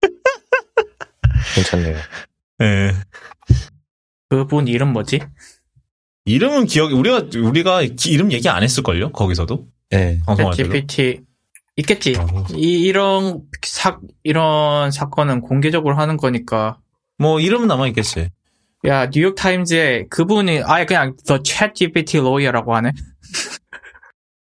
괜찮네요. 1.56 1.98
예. 2.64 2.94
그분 4.30 4.68
이름 4.68 4.92
뭐지? 4.94 5.22
이름은 6.26 6.66
기억, 6.66 6.92
우리가, 6.92 7.28
우리가 7.38 7.82
기- 7.84 8.12
이름 8.12 8.32
얘기 8.34 8.50
안 8.50 8.62
했을걸요? 8.64 9.14
거기서도? 9.14 9.66
네. 9.92 10.20
방송할 10.26 10.58
때도. 10.58 10.74
GPT 10.74 11.22
있겠지. 11.78 12.16
어. 12.18 12.26
이, 12.56 12.82
이런 12.84 13.42
사 13.64 14.00
이런 14.24 14.92
사건은 14.92 15.42
공개적으로 15.42 15.96
하는 15.98 16.18
거니까. 16.18 16.80
뭐, 17.20 17.40
이름은 17.40 17.68
남아있겠지. 17.68 18.30
야 18.86 19.10
뉴욕 19.10 19.34
타임즈에 19.36 20.06
그분이 20.10 20.62
아예 20.66 20.86
그냥 20.86 21.16
The 21.26 21.42
Chat 21.44 21.74
GPT 21.76 22.18
Lawyer라고 22.20 22.76
하네. 22.76 22.92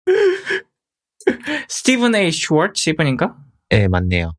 스티븐 1.69 2.15
A. 2.15 2.31
슈워츠 2.31 2.89
이분인가? 2.91 3.35
네, 3.69 3.87
맞네요. 3.87 4.33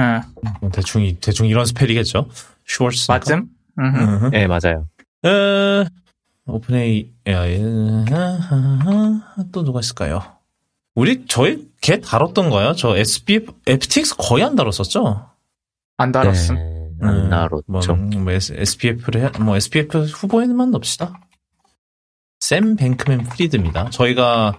응, 0.00 0.20
뭐 0.60 0.70
대충, 0.70 1.02
이- 1.02 1.18
대충 1.20 1.46
이런 1.46 1.64
spell이겠죠? 1.66 2.28
슈월스. 2.66 3.10
맞음? 3.10 3.46
음. 3.78 4.30
네, 4.30 4.46
맞아요. 4.46 4.86
에, 5.24 5.84
오픈 6.46 6.74
AI, 6.74 7.60
또 9.52 9.64
누가 9.64 9.80
있을까요? 9.80 10.22
우리, 10.94 11.24
저희, 11.26 11.66
걔 11.80 12.00
다뤘던 12.00 12.50
거야? 12.50 12.74
저 12.74 12.96
SBF, 12.96 13.52
FTX 13.66 14.16
거의 14.18 14.44
안 14.44 14.54
다뤘었죠? 14.56 15.26
안 15.96 16.12
다뤘음. 16.12 16.54
네, 17.00 17.06
안 17.08 17.28
다뤘죠. 17.28 17.94
뭐, 17.96 18.20
뭐 18.20 18.32
SBF를 18.32 19.22
해, 19.24 19.30
뭐 19.40 19.56
SBF 19.56 20.04
후보에만 20.04 20.70
넣읍시다. 20.72 21.18
샘 22.40 22.76
뱅크맨 22.76 23.24
프리드입니다. 23.24 23.90
저희가 23.90 24.58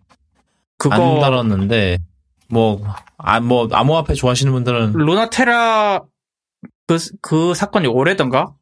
그거 0.77 0.95
안 0.95 1.19
다뤘는데, 1.21 1.97
뭐, 2.49 2.81
아, 3.17 3.39
뭐, 3.39 3.67
암호화폐 3.71 4.13
좋아하시는 4.15 4.51
분들은, 4.51 4.93
루나테라 4.93 6.01
그, 6.87 6.97
그 7.21 7.53
사건이 7.53 7.87
오래던가? 7.87 8.53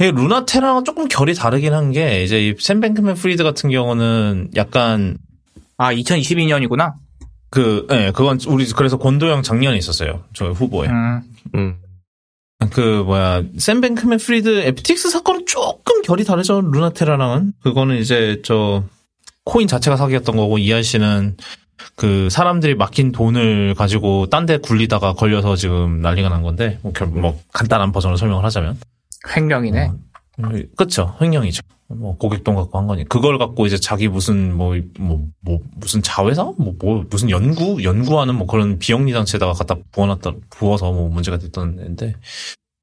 예, 0.00 0.10
루나테라랑 0.10 0.84
조금 0.84 1.08
결이 1.08 1.34
다르긴 1.34 1.74
한 1.74 1.92
게, 1.92 2.22
이제 2.24 2.40
이 2.48 2.54
샘 2.58 2.80
뱅크맨 2.80 3.16
프리드 3.16 3.42
같은 3.42 3.70
경우는 3.70 4.50
약간, 4.56 5.18
아 5.80 5.94
2022년이구나. 5.94 6.92
그, 7.48 7.86
예, 7.90 8.12
그건 8.14 8.38
우리 8.46 8.66
그래서 8.66 8.98
권도형 8.98 9.42
작년에 9.42 9.78
있었어요. 9.78 10.24
저 10.34 10.50
후보에. 10.50 10.88
음. 10.88 11.22
음. 11.54 11.76
그 12.70 13.02
뭐야 13.06 13.42
샘 13.56 13.80
뱅크맨 13.80 14.18
프리드 14.18 14.60
FTX 14.60 15.08
사건은 15.08 15.46
조금 15.46 16.02
결이 16.02 16.24
다르죠. 16.24 16.60
루나테라랑은. 16.60 17.54
그거는 17.62 17.96
이제 17.96 18.42
저 18.44 18.84
코인 19.44 19.66
자체가 19.66 19.96
사기였던 19.96 20.36
거고 20.36 20.58
이한 20.58 20.82
씨는 20.82 21.38
그 21.96 22.28
사람들이 22.28 22.74
맡긴 22.74 23.10
돈을 23.10 23.74
가지고 23.74 24.26
딴 24.26 24.44
데 24.44 24.58
굴리다가 24.58 25.14
걸려서 25.14 25.56
지금 25.56 26.02
난리가 26.02 26.28
난 26.28 26.42
건데 26.42 26.78
뭐, 26.82 26.92
결, 26.92 27.08
뭐 27.08 27.40
간단한 27.54 27.92
버전으로 27.92 28.18
설명을 28.18 28.44
하자면 28.44 28.76
횡령이네. 29.34 29.86
어, 29.86 29.94
음, 30.44 30.66
그쵸 30.76 31.16
횡령이죠. 31.20 31.62
뭐 31.88 32.16
고객돈 32.16 32.54
갖고 32.54 32.78
한 32.78 32.86
거니 32.86 33.04
그걸 33.08 33.36
갖고 33.38 33.66
이제 33.66 33.76
자기 33.76 34.06
무슨 34.08 34.56
뭐뭐 34.56 35.26
뭐 35.40 35.58
무슨 35.74 36.02
자회사 36.02 36.44
뭐, 36.56 36.74
뭐 36.80 37.04
무슨 37.10 37.30
연구 37.30 37.82
연구하는 37.82 38.36
뭐 38.36 38.46
그런 38.46 38.78
비영리 38.78 39.12
단체에다가 39.12 39.52
갖다 39.54 39.74
부어놨다 39.90 40.32
부어서 40.50 40.92
뭐 40.92 41.08
문제가 41.08 41.38
됐던 41.38 41.80
애인데 41.80 42.14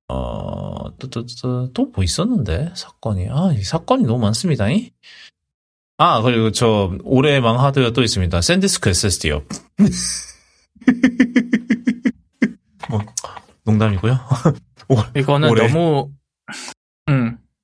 어또또또또 0.09 1.91
뭐 1.95 2.03
있었는데 2.03 2.71
사건이 2.75 3.27
아 3.29 3.51
이 3.53 3.63
사건이 3.63 4.03
너무 4.03 4.19
많습니다. 4.19 4.69
이? 4.69 4.91
아 5.97 6.21
그리고 6.21 6.51
저 6.51 6.91
올해 7.03 7.39
망 7.39 7.59
하드웨어 7.59 7.91
또 7.91 8.03
있습니다. 8.03 8.41
샌디스크 8.41 8.89
SSD요. 8.89 9.43
뭐 12.89 13.01
농담이고요. 13.65 14.19
이거는 15.15 15.49
올해. 15.49 15.67
너무 15.67 16.09
음 16.09 16.16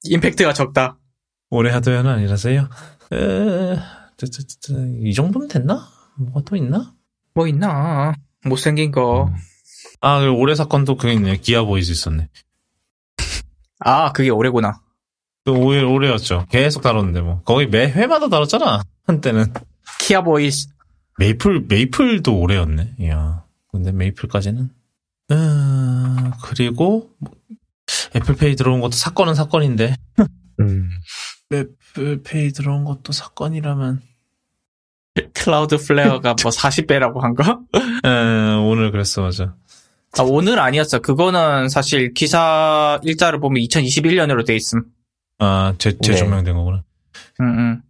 임팩트가 0.03 0.53
적다. 0.53 0.97
올해 1.49 1.71
하드웨어는 1.71 2.11
아니라서요. 2.11 2.69
에, 3.13 3.75
이 5.03 5.13
정도면 5.13 5.47
됐나? 5.47 5.87
뭐가 6.17 6.41
또 6.45 6.55
있나? 6.55 6.93
뭐 7.33 7.47
있나? 7.47 8.13
못생긴 8.45 8.91
거. 8.91 9.31
아, 10.01 10.19
그리고 10.19 10.37
올해 10.39 10.55
사건도 10.55 10.97
그게 10.97 11.13
있네. 11.13 11.37
기아 11.37 11.63
보이즈 11.63 11.91
있었네. 11.91 12.29
아 13.79 14.11
그게 14.13 14.29
올해구나. 14.29 14.81
그 15.45 15.51
올해, 15.51 15.81
올해였죠. 15.81 16.45
계속 16.49 16.81
다뤘는데 16.81 17.21
뭐. 17.21 17.41
거의 17.43 17.67
매 17.67 17.85
회마다 17.85 18.29
다뤘잖아. 18.29 18.81
한때는. 19.05 19.53
키아 19.99 20.21
보이스. 20.21 20.69
메이플, 21.19 21.65
메이플도 21.67 22.39
올해였네. 22.39 22.95
이야. 23.01 23.43
근데 23.71 23.91
메이플까지는. 23.91 24.69
음, 25.31 26.31
그리고, 26.43 27.11
뭐, 27.17 27.33
애플페이 28.15 28.55
들어온 28.55 28.81
것도 28.81 28.91
사건은 28.91 29.35
사건인데. 29.35 29.95
음, 30.59 30.89
애플페이 31.51 32.51
들어온 32.51 32.83
것도 32.85 33.11
사건이라면. 33.13 34.01
클라우드 35.33 35.77
플레어가 35.77 36.35
뭐 36.41 36.49
40배라고 36.51 37.19
한 37.21 37.35
거? 37.35 37.59
음, 38.05 38.63
오늘 38.65 38.91
그랬어, 38.91 39.21
맞아. 39.21 39.55
아, 40.17 40.23
오늘 40.23 40.59
아니었어. 40.59 40.99
그거는 40.99 41.69
사실 41.69 42.13
기사 42.13 42.99
일자를 43.03 43.39
보면 43.39 43.61
2021년으로 43.63 44.45
돼 44.45 44.55
있음. 44.55 44.83
아, 45.39 45.73
재, 45.77 45.91
네. 45.91 45.97
재조명된 46.01 46.55
거구나. 46.55 46.83
응, 47.41 47.45
응. 47.59 47.81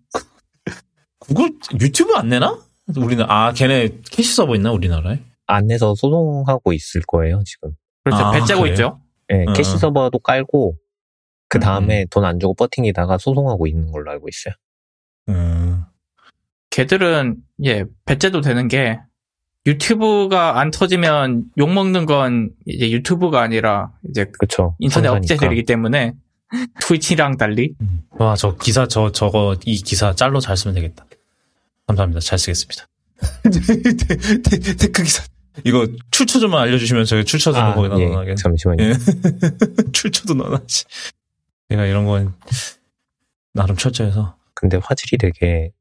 구글, 1.20 1.52
유튜브 1.80 2.14
안 2.16 2.30
내나? 2.30 2.58
우리는, 2.98 3.26
아, 3.30 3.54
걔네 3.54 4.00
캐시 4.10 4.34
서버 4.36 4.56
있나, 4.56 4.72
우리나라에? 4.72 5.20
안에서 5.48 5.96
소송하고 5.96 6.74
있을 6.74 7.02
거예요, 7.08 7.42
지금. 7.46 7.72
그렇죠. 8.04 8.24
아, 8.26 8.32
배 8.32 8.44
째고 8.44 8.62
그래요? 8.62 8.74
있죠. 8.74 9.00
예, 9.32 9.46
어, 9.48 9.54
캐시 9.54 9.76
어. 9.76 9.78
서버도 9.78 10.20
깔고, 10.20 10.78
그 11.50 11.60
다음에 11.60 12.06
돈안 12.10 12.40
주고 12.40 12.54
버팅기다가 12.56 13.18
소송하고 13.18 13.68
있는 13.68 13.92
걸로 13.92 14.10
알고 14.12 14.28
있어요. 14.28 14.54
음, 15.30 15.84
걔들은, 16.72 17.38
예, 17.66 17.86
배째도 18.06 18.42
되는 18.42 18.68
게, 18.68 19.00
유튜브가 19.66 20.60
안 20.60 20.72
터지면 20.72 21.46
욕 21.58 21.72
먹는 21.72 22.06
건 22.06 22.50
이제 22.66 22.92
유튜브가 22.92 23.42
아니라 23.42 23.94
이제 24.10 24.26
그쵸. 24.38 24.76
인터넷 24.80 25.08
상사니까. 25.08 25.18
업체들이기 25.36 25.64
때문에 25.64 26.14
트위치랑 26.82 27.38
달리 27.38 27.74
와, 28.10 28.36
저 28.36 28.58
기사, 28.58 28.88
저, 28.88 29.12
저거, 29.12 29.56
이 29.66 29.78
기사 29.78 30.14
짤로 30.14 30.40
잘 30.42 30.58
쓰면 30.58 30.76
되겠다. 30.76 31.06
감사합니다. 31.88 32.20
잘 32.20 32.38
쓰겠습니다. 32.40 32.88
tech 34.80 35.04
기사. 35.04 35.24
이거 35.64 35.88
출처 36.12 36.40
좀 36.40 36.56
알려주시면 36.56 37.06
저희 37.06 37.24
출처 37.26 37.52
좀 37.54 37.62
아, 37.62 37.74
거기다 37.76 38.00
예, 38.00 38.06
넣어놓을게. 38.08 38.36
잠시만요. 38.36 38.84
예. 38.84 38.94
출처도 39.94 40.34
넣어놔야지. 40.36 40.86
내가 41.70 41.86
이런 41.86 42.06
건 42.06 42.34
나름 43.54 43.76
철저해서. 43.76 44.36
근데 44.56 44.78
화질이 44.82 45.18
되게. 45.18 45.72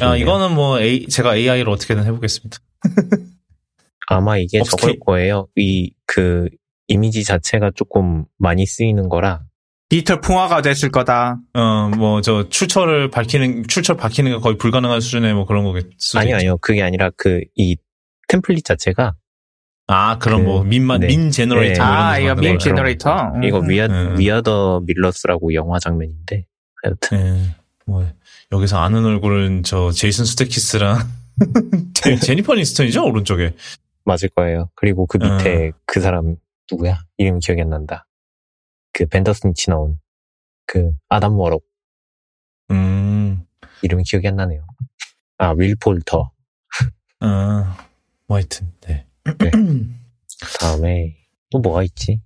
야, 0.00 0.16
이거는 0.16 0.54
뭐 0.54 0.80
A, 0.80 1.06
제가 1.08 1.36
AI를 1.36 1.68
어떻게든 1.70 2.04
해보겠습니다. 2.04 2.58
아마 4.08 4.38
이게 4.38 4.60
upsca- 4.60 4.80
저걸 4.80 4.98
거예요. 5.04 5.48
이 5.56 5.90
그 6.10 6.48
이미지 6.90 7.22
자체가 7.22 7.72
조금 7.74 8.24
많이 8.38 8.64
쓰이는 8.64 9.10
거라 9.10 9.42
디지털 9.90 10.22
풍화가 10.22 10.62
됐을 10.62 10.90
거다. 10.90 11.38
어, 11.52 11.88
뭐, 11.90 12.22
저, 12.22 12.48
출처를 12.48 13.10
밝히는, 13.10 13.64
출처 13.68 13.94
밝히는 13.94 14.32
게 14.32 14.38
거의 14.38 14.56
불가능한 14.56 15.00
수준의 15.02 15.34
뭐 15.34 15.44
그런 15.44 15.64
거겠, 15.64 15.84
있죠. 15.92 16.18
아니요 16.18 16.56
그게 16.58 16.82
아니라 16.82 17.10
그 17.16 17.42
이 17.56 17.76
template 18.28 18.64
자체가 18.64 19.14
아, 19.90 20.18
그런 20.18 20.40
그- 20.42 20.46
뭐, 20.46 20.64
민만, 20.64 21.00
네. 21.00 21.06
meme 21.06 21.30
generator. 21.30 21.82
네. 21.82 21.88
뭐 21.90 21.96
아, 21.98 22.18
이거 22.18 22.34
거예요. 22.34 22.58
generator. 22.58 23.32
음. 23.36 23.42
이거 23.44 23.58
위아 23.60 23.86
음. 23.86 24.18
We're 24.18 24.57
the 24.57 24.80
Millers라고 24.86 25.54
영화 25.54 25.78
장면인데 25.78 26.44
하여튼 26.82 27.18
예. 27.18 27.54
뭐, 27.86 28.06
여기서 28.52 28.78
아는 28.78 29.04
얼굴은 29.06 29.62
저, 29.62 29.90
제이슨 29.90 30.26
서데이키스랑, 30.26 30.98
제, 31.94 32.16
제니퍼 32.16 32.54
애니스턴이죠? 32.54 33.02
오른쪽에. 33.04 33.54
맞을 34.04 34.28
거예요. 34.30 34.68
그리고 34.74 35.06
그 35.06 35.18
음. 35.22 35.36
밑에 35.38 35.72
그 35.86 36.00
사람 36.00 36.36
누구야? 36.70 36.98
이름이 37.16 37.40
기억이 37.40 37.62
안 37.62 37.70
난다. 37.70 38.06
그 38.92 39.06
Bandersnatch 39.06 39.70
나온 39.70 39.98
그 40.66 40.90
아담 41.08 41.38
워록 41.38 41.62
음, 42.70 43.42
이름이 43.82 44.02
기억이 44.04 44.28
안 44.28 44.36
나네요. 44.36 44.66
아 45.38 45.54
윌 45.56 45.76
폴터 45.76 46.30
아, 47.20 47.87
뭐 48.28 48.36
하여튼, 48.36 48.70
네. 48.86 49.04
네. 49.24 49.50
다음에 50.60 51.16
또 51.50 51.58
뭐가 51.58 51.82
있지? 51.82 52.20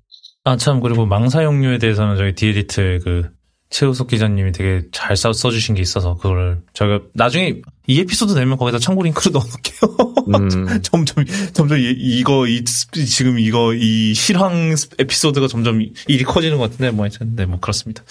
아, 0.45 0.57
참, 0.57 0.81
그리고 0.81 1.07
망사용료에 1.07 1.79
대해서는 1.79 2.17
저희 2.17 2.35
디에디트 2.35 2.99
그, 3.05 3.31
최우석 3.71 4.09
기자님이 4.09 4.53
되게 4.53 4.83
잘 4.93 5.17
써, 5.17 5.33
써주신 5.33 5.77
게 5.77 5.81
있어서, 5.83 6.15
그거를, 6.17 6.61
저희가 6.75 7.05
나중에 7.15 7.63
이 7.87 8.01
에피소드 8.01 8.35
되면 8.35 8.59
거기다 8.59 8.79
참고 8.79 9.03
링크를 9.03 9.33
넣어놓을게요. 9.33 10.15
음, 10.35 10.83
점점, 10.83 11.25
점점, 11.55 11.79
이, 11.79 11.85
이거, 11.97 12.47
이, 12.47 12.63
스- 12.67 12.91
지금 13.07 13.39
이거, 13.39 13.73
이 13.73 14.13
실황 14.15 14.75
스- 14.77 14.89
에피소드가 14.99 15.47
점점 15.47 15.81
일이 16.09 16.25
커지는 16.25 16.59
것 16.59 16.65
같은데, 16.65 16.91
뭐 16.91 17.05
하여튼, 17.05 17.35
네, 17.37 17.47
뭐 17.47 17.61
그렇습니다. 17.61 18.03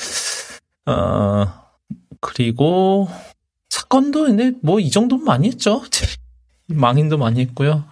어, 0.88 1.46
그리고, 2.22 3.08
사건도 3.70 4.24
근데 4.26 4.52
뭐 4.64 4.80
이 4.80 4.90
정도면 4.90 5.26
많이 5.26 5.48
했죠. 5.48 5.84
망인도 6.68 7.18
많이 7.18 7.42
했고요. 7.42 7.86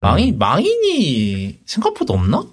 망인, 0.00 0.38
망인이 0.38 1.60
생각보다 1.66 2.14
없나? 2.14 2.44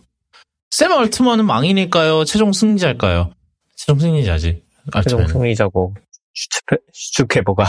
샘 0.72 0.92
얼트만은 0.92 1.46
망인일까요? 1.46 2.26
최종 2.26 2.52
승리자일까요? 2.52 3.32
최종 3.76 4.00
승리자지. 4.00 4.64
최종 5.04 5.20
알트만은. 5.20 5.28
승리자고 5.28 5.96
슈츠페, 6.34 6.78
슈츠케버가 6.94 7.66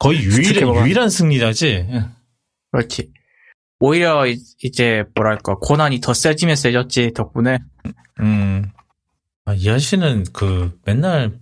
거의 0.00 0.20
유일, 0.20 0.44
스티커가. 0.44 0.82
유일한 0.84 1.08
승리자지. 1.10 1.86
그렇지. 2.72 3.12
오히려 3.80 4.26
이- 4.26 4.38
이제 4.62 5.04
뭐랄까 5.14 5.56
고난이 5.56 6.00
더 6.00 6.14
세지면 6.14 6.56
세졌지 6.56 7.12
덕분에 7.14 7.58
음. 8.20 8.70
아, 9.44 9.52
이 9.54 9.68
아저씨는 9.68 10.24
그 10.32 10.78
맨날 10.84 11.38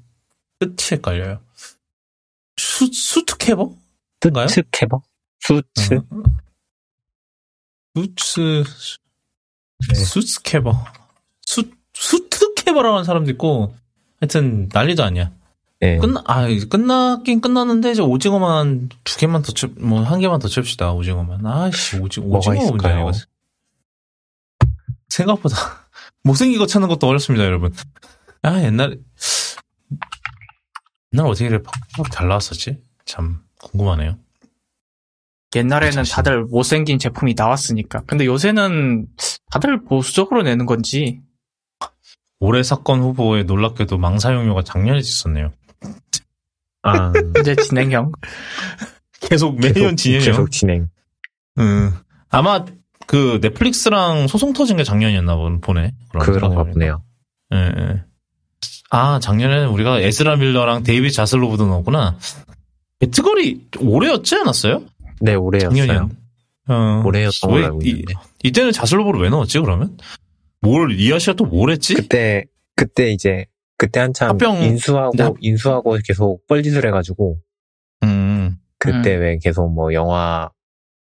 끝이 0.58 0.74
헷갈려요. 0.92 1.40
수, 2.56 2.86
수트캐버? 2.92 3.76
수츠케버? 4.48 5.02
수츠? 5.40 5.94
어. 5.94 6.22
수츠, 7.94 8.64
네. 9.88 9.94
수츠캐버. 9.94 10.84
수, 11.42 11.70
수트캐버라고 11.94 12.94
하는 12.94 13.04
사람도 13.04 13.30
있고, 13.32 13.74
하여튼, 14.20 14.68
난리도 14.72 15.02
아니야. 15.02 15.32
네. 15.80 15.98
끝나, 15.98 16.22
아, 16.26 16.46
끝났긴 16.70 17.40
끝났는데, 17.40 17.90
이제 17.90 18.02
오징어만 18.02 18.88
두 19.04 19.18
개만 19.18 19.42
더 19.42 19.52
쳐, 19.52 19.68
뭐, 19.76 20.02
한 20.02 20.20
개만 20.20 20.38
더 20.38 20.48
칩시다, 20.48 20.92
오징어만. 20.92 21.44
아씨, 21.44 21.98
오지, 21.98 22.20
오징어 22.20 22.70
문제야? 22.70 23.00
이거. 23.00 23.12
생각보다, 25.08 25.56
못생긴 26.22 26.58
거 26.58 26.66
찾는 26.66 26.88
것도 26.88 27.06
어렵습니다, 27.08 27.44
여러분. 27.44 27.74
아, 28.42 28.62
옛날에, 28.62 28.96
옛날 31.12 31.26
어떻게 31.26 31.46
이렇게 31.46 31.64
팍팍 31.96 32.10
잘 32.12 32.28
나왔었지? 32.28 32.80
참, 33.04 33.42
궁금하네요. 33.62 34.16
옛날에는. 35.54 36.04
다들 36.04 36.44
못생긴 36.44 36.98
제품이 36.98 37.34
나왔으니까. 37.36 38.02
근데 38.06 38.24
요새는 38.26 39.06
다들 39.50 39.84
보수적으로 39.84 40.42
내는 40.42 40.64
건지 40.66 41.20
올해 42.40 42.62
사건 42.62 43.00
후보에 43.00 43.42
놀랍게도 43.44 43.98
망사용료가 43.98 44.62
작년에 44.62 44.98
있었네요. 44.98 45.52
아, 46.82 47.12
이제 47.40 47.54
진행형. 47.54 48.12
계속 49.20 49.60
매년 49.60 49.96
진행해요. 49.96 50.30
계속 50.32 50.50
진행. 50.50 50.88
음. 51.58 51.92
아마 52.30 52.64
그 53.06 53.38
넷플릭스랑 53.42 54.26
소송 54.26 54.52
터진 54.54 54.78
게 54.78 54.84
작년이었나 54.84 55.36
보- 55.36 55.60
보네. 55.60 55.92
그런 56.08 56.24
그런가. 56.32 56.64
보네요. 56.64 57.04
예, 57.52 57.58
예. 57.76 58.04
아, 58.90 59.20
작년에는 59.20 59.68
우리가 59.68 60.00
에스라 60.00 60.36
밀러랑 60.36 60.82
데이비드 60.82 61.12
자슬로브도 61.14 61.66
넣었구나. 61.66 62.16
배트걸이 63.02 63.68
올해였지 63.80 64.36
않았어요? 64.36 64.84
네, 65.20 65.34
올해였어요. 65.34 66.08
어. 66.68 67.02
올해였던 67.04 67.50
왜 67.50 67.54
걸로 67.56 67.64
알고 67.66 67.80
이- 67.82 67.88
있는데. 67.90 68.14
이때는 68.44 68.70
자슬로브를 68.72 69.20
왜 69.20 69.28
넣었지, 69.28 69.58
그러면? 69.58 69.96
뭘, 70.60 70.92
이아시아 70.98 71.34
또 71.34 71.44
뭘 71.44 71.70
했지? 71.70 71.94
그때, 71.94 72.44
그때 72.76 73.10
이제, 73.10 73.46
그때 73.76 73.98
한참 73.98 74.28
합병- 74.30 74.62
인수하고, 74.62 75.16
네, 75.16 75.22
합- 75.24 75.36
인수하고 75.40 75.98
계속 76.06 76.46
뻘짓을 76.46 76.86
해가지고, 76.86 77.38
음. 78.04 78.56
그때 78.78 79.14
왜 79.16 79.38
계속 79.42 79.68
뭐 79.72 79.92
영화 79.92 80.48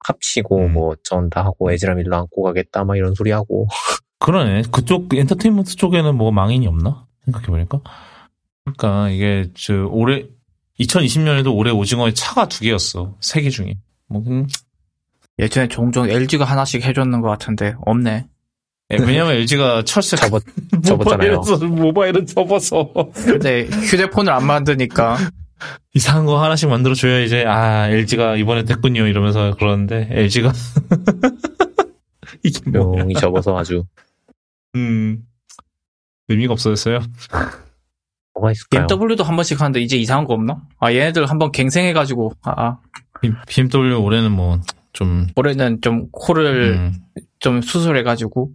합치고 0.05 0.57
음. 0.57 0.73
뭐 0.73 0.95
전 1.03 1.29
다 1.31 1.43
하고 1.43 1.71
에즈라 1.71 1.95
밀러 1.95 2.17
안고 2.17 2.43
가겠다 2.43 2.83
막 2.83 2.95
이런 2.97 3.13
소리 3.15 3.31
하고. 3.31 3.67
그러네. 4.19 4.63
그쪽 4.71 5.13
엔터테인먼트 5.13 5.75
쪽에는 5.75 6.15
뭐 6.15 6.31
망인이 6.31 6.65
없나? 6.67 7.05
생각해보니까. 7.25 7.81
그러니까 8.65 9.09
이게 9.09 9.49
저 9.55 9.85
올해 9.87 10.25
2020년에도 10.79 11.55
올해 11.55 11.71
오징어의 11.71 12.13
차가 12.15 12.47
두 12.47 12.61
개였어. 12.61 13.15
세 13.21 13.41
개 13.41 13.49
중에. 13.49 13.75
뭐 14.07 14.23
음, 14.27 14.47
예전에 15.37 15.67
종종 15.67 16.09
LG가 16.09 16.45
하나씩 16.45 16.83
해줬는 16.83 17.21
것 17.21 17.29
같은데 17.29 17.75
없네. 17.85 18.27
예, 18.91 18.97
왜냐면 18.97 19.33
LG가 19.33 19.83
철새 19.83 20.17
접었, 20.17 20.41
접었잖아요. 20.83 21.41
모바일은 21.69 22.25
접어서 22.25 22.91
근데 23.13 23.65
휴대폰을 23.65 24.33
안 24.33 24.45
만드니까 24.47 25.17
이상한 25.93 26.25
거 26.25 26.41
하나씩 26.43 26.69
만들어 26.69 26.95
줘야 26.95 27.19
이제 27.19 27.45
아 27.45 27.87
LG가 27.89 28.37
이번에 28.37 28.63
됐군요 28.63 29.05
이러면서 29.05 29.53
그러는데 29.59 30.07
LG가 30.09 30.51
이게 32.43 32.69
뭐야? 32.71 33.01
용이 33.01 33.13
접어서 33.15 33.57
아주 33.57 33.83
음 34.75 35.23
의미가 36.29 36.53
없어졌어요. 36.53 36.99
뭐가 38.39 38.51
있을까요? 38.51 38.87
BMW도 38.87 39.23
한 39.23 39.35
번씩 39.35 39.59
하는데 39.59 39.79
이제 39.81 39.97
이상한 39.97 40.25
거 40.25 40.33
없나? 40.33 40.61
아 40.79 40.91
얘네들 40.93 41.25
한 41.29 41.37
번 41.39 41.51
갱생해가지고 41.51 42.33
아, 42.43 42.51
아. 42.57 42.77
BMW 43.47 43.95
올해는 44.01 44.31
뭐, 44.31 44.59
좀, 44.93 45.27
올해는 45.35 45.81
좀 45.81 46.07
코를 46.11 46.73
음, 46.77 46.93
좀 47.39 47.61
수술해가지고 47.61 48.51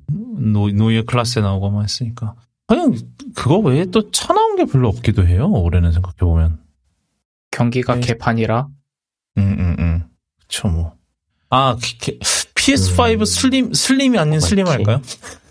노, 0.53 0.69
노이어 0.71 1.03
클라세 1.05 1.43
나오고 1.43 1.71
막 1.71 1.83
했으니까. 1.83 2.35
그냥, 2.67 2.95
그거 3.35 3.59
외에 3.59 3.85
또 3.87 4.11
차 4.11 4.33
나온 4.33 4.57
게 4.57 4.65
별로 4.65 4.89
없기도 4.89 5.27
해요. 5.27 5.51
올해는 5.51 5.93
생각해 5.93 6.15
보면. 6.19 6.59
경기가 7.51 7.97
네. 7.97 8.01
개판이라 8.01 8.67
응, 9.39 9.57
응, 9.59 9.77
응. 9.79 10.05
그쵸, 10.41 10.69
뭐. 10.69 10.95
아, 11.51 11.77
기- 11.81 11.99
기- 11.99 12.19
PS5 12.19 13.21
음. 13.21 13.25
슬림, 13.27 13.75
슬림이 13.75 14.19
아닌. 14.19 14.41
슬림 14.41 14.67
할까요? 14.67 15.03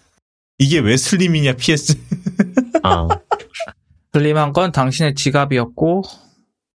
이게 0.58 0.80
왜 0.80 0.98
슬림이냐, 0.98 1.54
PS. 1.54 1.98
아, 2.82 3.08
슬림한 4.14 4.54
건 4.54 4.72
당신의 4.72 5.16
지갑이었고 5.16 6.04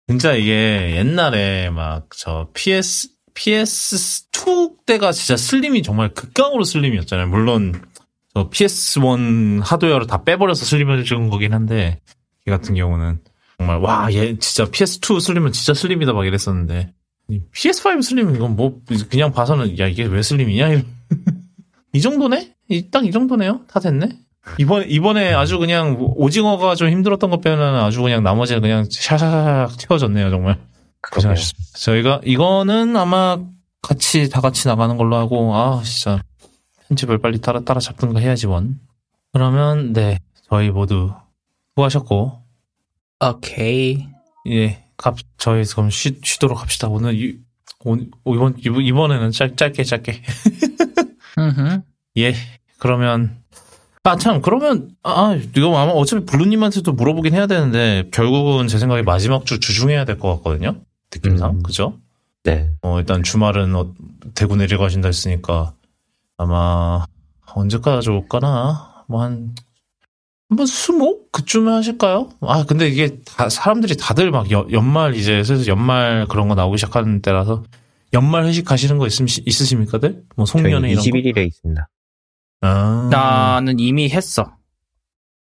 진짜 0.08 0.34
이게 0.34 0.96
옛날에 0.98 1.70
막 1.70 2.08
저 2.16 2.50
PS, 2.54 3.10
PS2 3.34 4.86
때가 4.86 5.12
진짜 5.12 5.38
슬림이 5.38 5.84
정말 5.84 6.14
극강으로 6.14 6.64
슬림이었잖아요. 6.64 7.28
물론 7.28 7.74
저 8.34 8.50
PS1 8.50 9.62
하드웨어를 9.64 10.08
다 10.08 10.24
빼버려서 10.24 10.66
슬림을 10.66 11.04
찍은 11.04 11.30
거긴 11.30 11.54
한데, 11.54 12.00
이 12.48 12.50
같은 12.50 12.74
경우는 12.76 13.20
정말 13.58 13.78
와, 13.80 14.12
얘 14.14 14.38
진짜 14.40 14.66
PS2 14.66 15.20
슬림은 15.20 15.52
진짜 15.52 15.74
슬림이다 15.74 16.14
막 16.14 16.26
이랬었는데, 16.26 16.94
이 17.30 17.42
PS5 17.54 18.02
슬림 18.02 18.34
이건 18.36 18.56
뭐 18.56 18.80
그냥 19.10 19.32
봐서는 19.32 19.78
야 19.78 19.88
이게 19.88 20.06
왜 20.06 20.22
슬림이냐? 20.24 20.70
이 21.94 22.02
정도네? 22.02 22.54
딱 22.92 23.04
이 23.04 23.12
정도네요. 23.12 23.62
다 23.68 23.80
됐네. 23.80 24.10
이번 24.58 24.90
이번에 24.90 25.34
아주 25.34 25.60
그냥 25.60 25.98
오징어가 26.00 26.76
좀 26.76 26.90
힘들었던 26.90 27.30
것 27.30 27.42
빼면 27.42 27.76
아주 27.76 28.02
그냥 28.02 28.24
나머지는 28.24 28.62
그냥 28.62 28.84
샤샤샥 28.84 29.78
채워졌네요 29.78 30.30
정말. 30.30 30.60
고생하셨습니다. 31.12 31.78
저희가 31.78 32.22
이거는 32.26 32.96
아마 32.98 33.38
같이 33.82 34.30
다 34.30 34.42
같이 34.42 34.68
나가는 34.68 34.98
걸로 34.98 35.16
하고 35.16 35.56
아 35.56 35.82
진짜 35.84 36.22
편집을 36.88 37.20
빨리 37.20 37.40
따라 37.40 37.60
따라 37.62 37.80
잡든가 37.80 38.20
해야지 38.20 38.48
원. 38.48 38.80
그러면 39.34 39.94
네 39.94 40.20
저희 40.50 40.70
모두 40.70 41.14
수고하셨고 41.70 42.42
오케이 43.24 44.08
예 44.50 44.84
갑, 44.98 45.16
저희 45.38 45.64
그럼 45.66 45.90
쉬, 45.90 46.20
쉬도록 46.24 46.62
합시다. 46.62 46.88
오늘 46.88 47.14
이, 47.16 47.38
오, 47.86 47.96
이번 48.34 48.56
이번- 48.58 48.82
이번에는 48.82 49.32
짧, 49.32 49.56
짧게 49.56 49.84
짧게. 49.84 50.22
예 52.18 52.34
그러면 52.80 53.38
아참 54.12 54.42
그러면 54.42 54.90
아 55.04 55.38
이거 55.56 55.78
아마 55.78 55.92
어차피 55.92 56.26
블루님한테도 56.26 56.94
물어보긴 56.94 57.34
해야 57.34 57.48
되는데 57.48 58.08
결국은 58.12 58.68
제 58.68 58.78
생각에 58.80 59.02
마지막 59.02 59.46
주 59.46 59.60
주중해야 59.60 60.06
될 60.06 60.18
것 60.20 60.36
같거든요 60.38 60.76
느낌상 61.14 61.50
음. 61.58 61.64
그죠? 61.64 61.94
네. 62.44 62.70
어, 62.82 63.00
일단 63.00 63.24
주말은 63.24 63.76
어, 63.76 63.94
대구 64.34 64.56
내려가신다 64.56 65.08
했으니까 65.08 65.74
아마 66.38 67.06
언제까지 67.54 68.10
올까나? 68.10 69.04
뭐 69.08 69.22
한, 69.24 69.54
한번 70.50 70.66
수목? 70.66 71.32
그쯤에 71.32 71.70
하실까요? 71.72 72.30
아, 72.42 72.64
근데 72.66 72.88
이게 72.88 73.18
다, 73.26 73.50
사람들이 73.50 73.98
다들 73.98 74.32
막 74.32 74.50
여- 74.52 74.68
연말 74.72 75.16
이제 75.16 75.44
슬슬 75.44 75.68
연말 75.68 76.26
그런 76.30 76.48
거 76.48 76.56
나오기 76.56 76.78
시작하는 76.78 77.22
때라서 77.22 77.64
연말 78.14 78.46
회식 78.46 78.72
하시는 78.72 78.98
거 78.98 79.08
있으, 79.08 79.24
있으십니까들? 79.46 80.24
뭐 80.36 80.46
송년회 80.46 80.92
이런 80.92 81.04
거? 81.04 81.10
21일에 81.10 81.48
있습니다. 81.48 81.90
아, 82.62 83.08
나는 83.12 83.80
이미 83.80 84.10
했어 84.10 84.56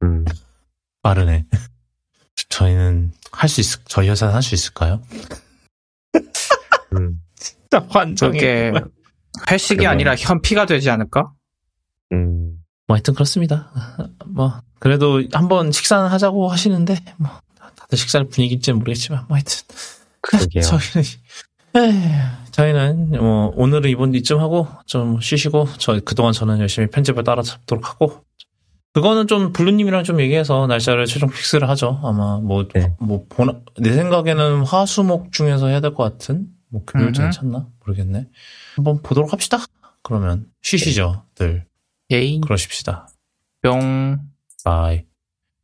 음, 0.03 0.25
빠르네. 1.01 1.45
저희는 2.49 3.12
할 3.32 3.49
수 3.49 3.62
있, 3.62 3.65
저희 3.88 4.10
회사는 4.10 4.34
할 4.34 4.41
수 4.41 4.53
있을까요? 4.56 5.01
음, 6.93 7.21
진짜 7.36 7.86
환장해. 7.89 8.71
회식이 9.51 9.86
아니라 9.86 10.15
현피가 10.15 10.65
되지 10.65 10.89
않을까? 10.89 11.32
음, 12.13 12.58
뭐 12.88 12.95
하여튼 12.95 13.13
그렇습니다. 13.13 13.71
뭐 14.27 14.62
그래도 14.80 15.21
한번 15.34 15.71
식사는 15.71 16.08
하자고 16.10 16.49
하시는데 16.49 16.95
뭐 17.17 17.30
다들 17.75 17.97
식사할 17.97 18.27
분위기인지는 18.30 18.80
모르겠지만 18.80 19.25
뭐 19.27 19.36
하여튼 19.38 19.56
그러게요. 20.21 20.63
저희는 20.63 21.03
에휴, 21.75 22.46
저희는 22.58 23.12
뭐 23.12 23.54
오늘은 23.56 23.88
이번 23.89 24.15
이쯤 24.15 24.39
하고 24.39 24.67
좀 24.88 25.22
쉬시고 25.22 25.67
저 25.78 26.00
그동안 26.04 26.34
저는 26.34 26.60
열심히 26.60 26.88
편집을 26.89 27.24
따라잡도록 27.24 27.88
하고 27.88 28.24
그거는 28.93 29.28
좀 29.28 29.54
블루님이랑 29.54 30.04
좀 30.04 30.20
얘기해서 30.20 30.65
날짜를 30.65 31.06
최종 31.06 31.30
fix를 31.30 31.69
하죠. 31.70 32.00
아마 32.04 32.39
뭐 32.39 32.67
네. 32.67 32.96
뭐내 33.00 33.93
생각에는 33.93 34.63
화수목 34.63 35.32
중에서 35.32 35.67
해야 35.67 35.82
될 35.82 35.93
것 35.93 36.02
같은 36.04 36.48
뭐 36.70 36.82
금요일. 36.84 37.12
괜찮나 37.12 37.67
모르겠네. 37.86 38.28
한번 38.76 39.04
보도록 39.04 39.34
합시다. 39.34 39.60
그러면 40.02 40.48
쉬시죠, 40.63 41.24
늘 41.36 41.65
예이 42.12 42.41
그러십시다. 42.41 43.08
뿅 43.62 44.17
바이. 44.63 45.04